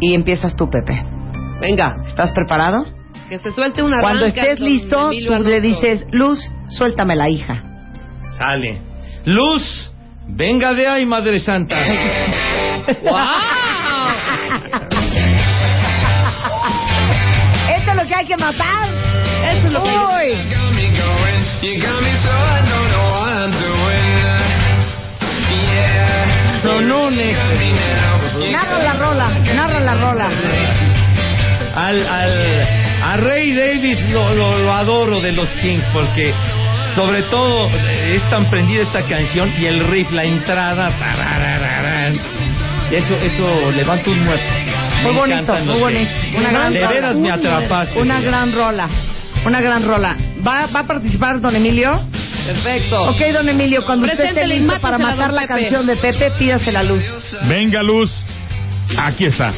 [0.00, 1.00] y empiezas tú, Pepe.
[1.60, 2.86] Venga, ¿Estás preparado?
[3.28, 7.62] que se suelte una Cuando estés listo, tú le dices, Luz, suéltame la hija.
[8.38, 8.78] Sale.
[9.26, 9.92] Luz,
[10.28, 11.76] venga de ahí, Madre Santa.
[17.76, 18.88] Esto es lo que hay que matar.
[19.50, 20.38] Eso es lo que Uy.
[26.62, 27.36] Sonones.
[28.50, 30.28] Narra la rola, narra la rola.
[31.76, 32.66] Al, al,
[33.02, 36.32] a Ray Davis lo, lo, lo adoro de los Kings porque
[36.94, 40.90] sobre todo es tan prendida esta canción y el riff, la entrada.
[42.90, 44.44] Eso, eso levanta un muerto.
[45.02, 46.10] Muy Me bonito, muy bonito.
[46.36, 46.92] Una gran de rola.
[46.92, 48.00] veras me atrapaste.
[48.00, 48.88] Una gran rola.
[49.44, 50.16] Una gran rola.
[50.46, 51.92] ¿Va, va a participar don Emilio?
[52.46, 53.00] Perfecto.
[53.10, 55.54] Ok, don Emilio, cuando usted esté listo para matar la Pepe.
[55.60, 57.04] canción de Pepe, pídase la luz.
[57.48, 58.10] Venga, Luz.
[59.04, 59.52] Aquí está.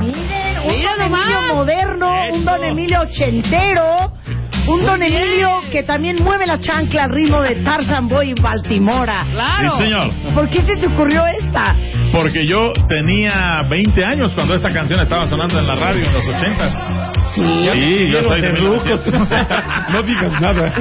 [0.00, 1.26] Miren, un Mira don nomás.
[1.28, 4.10] Emilio moderno, un don Emilio ochentero,
[4.68, 5.14] un don bien.
[5.14, 9.26] Emilio que también mueve la chancla al ritmo de Tarzan Boy y Baltimora.
[9.32, 9.76] Claro.
[9.76, 10.10] Sí, señor.
[10.34, 11.74] ¿Por qué se te ocurrió esta?
[12.12, 16.26] Porque yo tenía 20 años cuando esta canción estaba sonando en la radio en los
[16.26, 17.12] 80.
[17.34, 17.42] Sí.
[17.72, 19.28] Sí, yo soy de 1900.
[19.92, 20.72] No digas nada.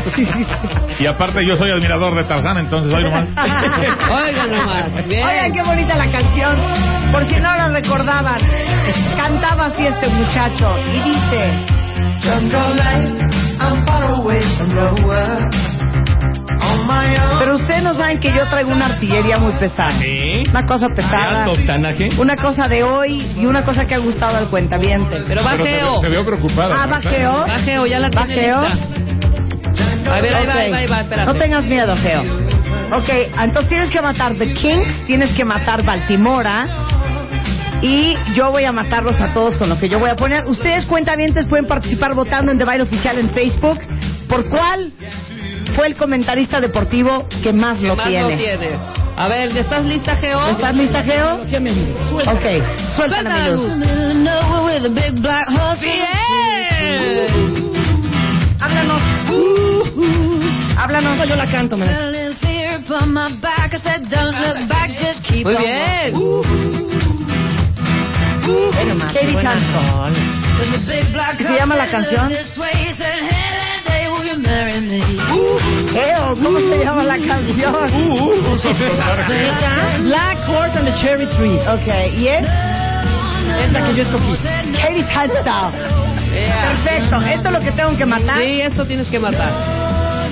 [0.97, 3.27] Y aparte yo soy admirador de Tarzán, entonces hoy nomás.
[4.25, 5.07] Oigan nomás.
[5.07, 5.25] Bien.
[5.25, 6.57] Oigan, qué bonita la canción.
[7.11, 8.37] Por si no la recordaban,
[9.17, 11.83] cantaba así este muchacho y dice...
[17.93, 19.91] no saben que yo traigo una artillería muy pesada.
[19.99, 20.43] ¿Sí?
[20.49, 21.43] Una cosa ¿De pesada.
[21.43, 22.09] alto octanaje?
[22.17, 25.17] Una cosa de hoy y una cosa que ha gustado al cuentaviente.
[25.27, 25.93] Pero Pero bajeo.
[26.01, 26.83] ve- se veo preocupada.
[26.83, 27.45] Ah, bajeo.
[27.47, 28.61] Bajeo, ya la Bajeo.
[28.61, 28.77] lista.
[30.15, 31.33] A ver, ahí va, ahí va, ahí va, espérate.
[31.33, 32.21] No tengas miedo, Geo.
[32.93, 33.09] Ok,
[33.41, 36.67] entonces tienes que matar The Kings, tienes que matar Baltimora.
[37.81, 40.43] Y yo voy a matarlos a todos con lo que yo voy a poner.
[40.45, 43.79] Ustedes, cuentavientes, pueden participar votando en The Baile Oficial en Facebook.
[44.29, 44.91] ¿Por cuál
[45.75, 48.31] fue el comentarista deportivo que más lo Más tiene?
[48.31, 48.79] lo tiene.
[49.15, 50.39] A ver, ¿ya estás lista, Geo?
[50.49, 51.41] ¿Estás lista, Geo?
[51.49, 51.69] ¿Qué me
[52.09, 52.31] Suelta.
[52.33, 53.61] Ok, Suelta suéltala, luz.
[53.63, 53.73] luz.
[55.79, 56.03] Bien.
[58.59, 59.01] Háblanos.
[60.77, 61.17] Háblanos.
[61.17, 61.85] No, yo la canto, me
[65.43, 66.13] Muy bien.
[68.75, 70.13] Ve nomás, Katie Hanson.
[71.37, 72.31] ¿Se llama la canción?
[76.43, 77.73] ¿Cómo se llama la canción?
[80.03, 81.59] Black Horse and the Cherry Tree.
[81.67, 81.87] Ok,
[82.17, 82.43] ¿y es?
[83.61, 84.35] Es la que yo escogí.
[84.81, 85.71] Katie Hanson.
[86.33, 88.37] Perfecto, esto es lo que tengo que matar.
[88.39, 89.51] Sí, esto tienes que matar.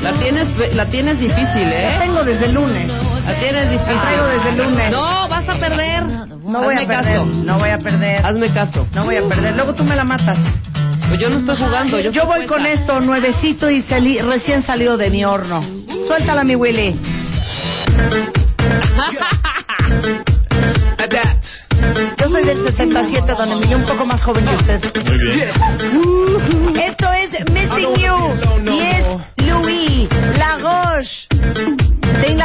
[0.01, 1.99] La tienes, la tienes difícil, La ¿eh?
[1.99, 2.87] tengo desde el lunes.
[3.27, 3.95] La tienes difícil.
[3.95, 4.91] La traigo desde el lunes.
[4.91, 6.03] No, vas a perder.
[6.05, 7.17] No voy Hazme a perder.
[7.19, 7.25] caso.
[7.45, 8.25] No voy a perder.
[8.25, 8.87] Hazme caso.
[8.95, 9.55] No voy a perder.
[9.55, 10.37] Luego tú me la matas.
[11.11, 11.99] Pues yo no estoy jugando.
[11.99, 15.61] Yo, voy con esto, nuevecito y sali- recién salido de mi horno.
[16.07, 16.97] Suéltala, mi Willy.
[22.17, 24.79] Yo soy del 67, don Emilio, un poco más joven que usted.
[25.03, 26.77] Muy bien.
[26.77, 28.50] Esto es Missing You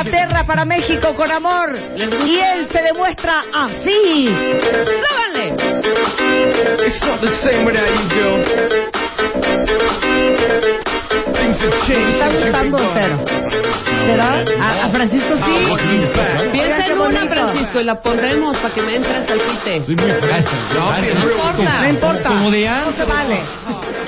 [0.07, 4.29] Inglaterra para México con amor y él se demuestra así.
[5.03, 5.57] ¡Súbanle!
[11.57, 11.73] It's not the same without you, girl.
[11.73, 12.91] Things have changed ¿Está since you've been gustando gone.
[12.95, 13.17] cero?
[14.07, 14.31] ¿Será?
[14.61, 15.55] A, a Francisco sí.
[16.53, 17.27] Piensa en una.
[17.27, 19.85] Francisco, y la pondremos para que me entres al quite.
[19.85, 20.51] Soy muy fresa.
[20.51, 21.81] I'm being No importa.
[21.81, 22.29] No importa.
[22.29, 23.41] Como de No se vale.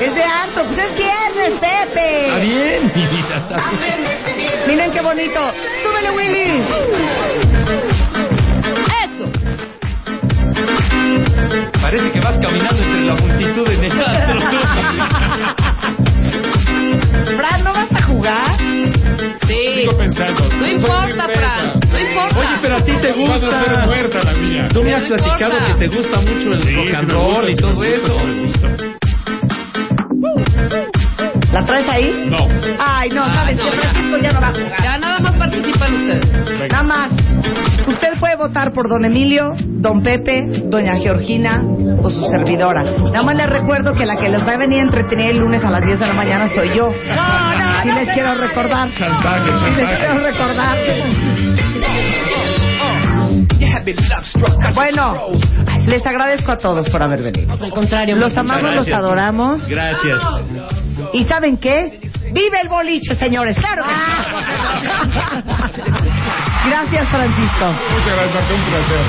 [0.01, 0.64] Es de antro.
[0.64, 2.40] Pues es viernes, Está Pepe.
[2.40, 3.99] bien, mi vida, está bien.
[4.68, 5.40] Miren qué bonito.
[5.82, 6.62] Súbele, Willy.
[9.05, 9.24] ¡Eso!
[11.80, 15.08] Parece que vas caminando entre la multitud en el antro.
[17.39, 18.57] Fran, ¿no vas a jugar?
[19.47, 19.57] Sí.
[19.80, 20.41] Sigo pensando.
[20.59, 21.28] No importa.
[21.28, 21.80] Fran.
[21.91, 22.39] No importa.
[22.41, 23.86] Oye, pero a ti te Vas a ser gusta.
[23.86, 24.68] muerta la mía.
[24.72, 25.66] Tú me has No platicado importa.
[25.66, 28.18] que te gusta mucho el Sí, rock and roll gusta, y todo me gusta, eso.
[28.26, 28.68] me gusta.
[31.53, 32.26] ¿La traes ahí?
[32.28, 32.39] No.
[32.78, 33.82] Ay, no, Ay, sabes no, que ya.
[33.82, 34.82] Francisco ya no va a jugar.
[34.82, 36.70] Ya nada más participan ustedes.
[36.70, 37.11] Nada más.
[37.89, 41.62] Usted puede votar por don Emilio, don Pepe, doña Georgina
[42.03, 42.82] o su servidora.
[42.82, 45.64] Nada más les recuerdo que la que les va a venir a entretener el lunes
[45.64, 46.89] a las 10 de la mañana soy yo.
[47.84, 48.93] Y les quiero recordar.
[48.93, 50.76] Chantaje, Y les quiero recordar.
[54.24, 54.53] Struck.
[54.53, 55.14] got your Bueno,
[55.86, 57.53] les agradezco a todos por haber venido.
[57.53, 58.16] Al contrario.
[58.16, 59.66] Los amamos, los adoramos.
[59.68, 60.20] Gracias.
[61.12, 62.01] ¿Y saben qué?
[62.33, 63.59] ¡Vive el boliche, señores!
[63.59, 64.01] ¡Claro que sí!
[66.68, 67.72] Gracias, Francisco.
[67.93, 68.55] Muchas gracias, Marta.
[68.55, 69.07] Un placer.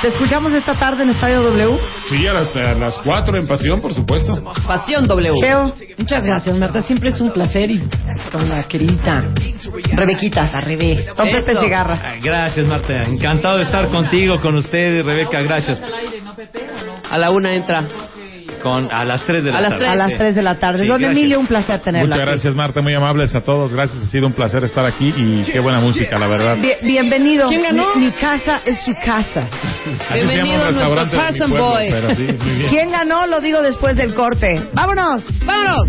[0.00, 1.78] ¿Te escuchamos esta tarde en Estadio W?
[2.08, 4.42] Sí, a las, a las 4 en Pasión, por supuesto.
[4.66, 5.34] Pasión W.
[5.42, 6.80] Geo, Muchas gracias, Marta.
[6.80, 7.86] Siempre es un placer y
[8.32, 9.24] con la querida
[9.92, 11.06] Rebequita, al revés.
[11.14, 11.52] Don Pepe.
[11.74, 12.94] Ah, Gracias, Marta.
[13.06, 15.42] Encantado de estar contigo, con ustedes, Rebeca.
[15.42, 15.82] Gracias.
[17.10, 17.86] A la una entra.
[18.62, 19.78] Con, a las 3 de la A las tarde.
[19.84, 19.90] tres.
[19.90, 20.78] A las 3 de la tarde.
[20.82, 21.18] Sí, Don gracias.
[21.18, 22.06] Emilio, un placer tenerla.
[22.06, 22.30] Muchas aquí.
[22.30, 22.80] gracias, Marta.
[22.82, 23.72] Muy amables a todos.
[23.72, 24.02] Gracias.
[24.02, 26.56] Ha sido un placer estar aquí y qué buena música, la verdad.
[26.58, 27.48] Bien- bienvenido.
[27.48, 27.94] ¿Quién ganó?
[27.96, 29.48] Mi, mi casa es su casa.
[30.12, 31.88] Bienvenido a nuestro pueblo, Boy.
[31.90, 32.68] pero sí, muy bien.
[32.68, 33.26] ¿Quién ganó?
[33.26, 34.48] Lo digo después del corte.
[34.74, 35.24] ¡Vámonos!
[35.44, 35.86] ¡Vámonos!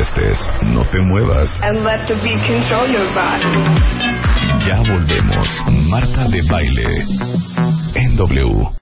[0.00, 1.60] Donde estés, no te muevas.
[1.62, 3.44] And let the beat control your body.
[4.66, 5.48] Ya volvemos.
[5.88, 7.04] Marta de Baile.
[7.94, 8.70] En W.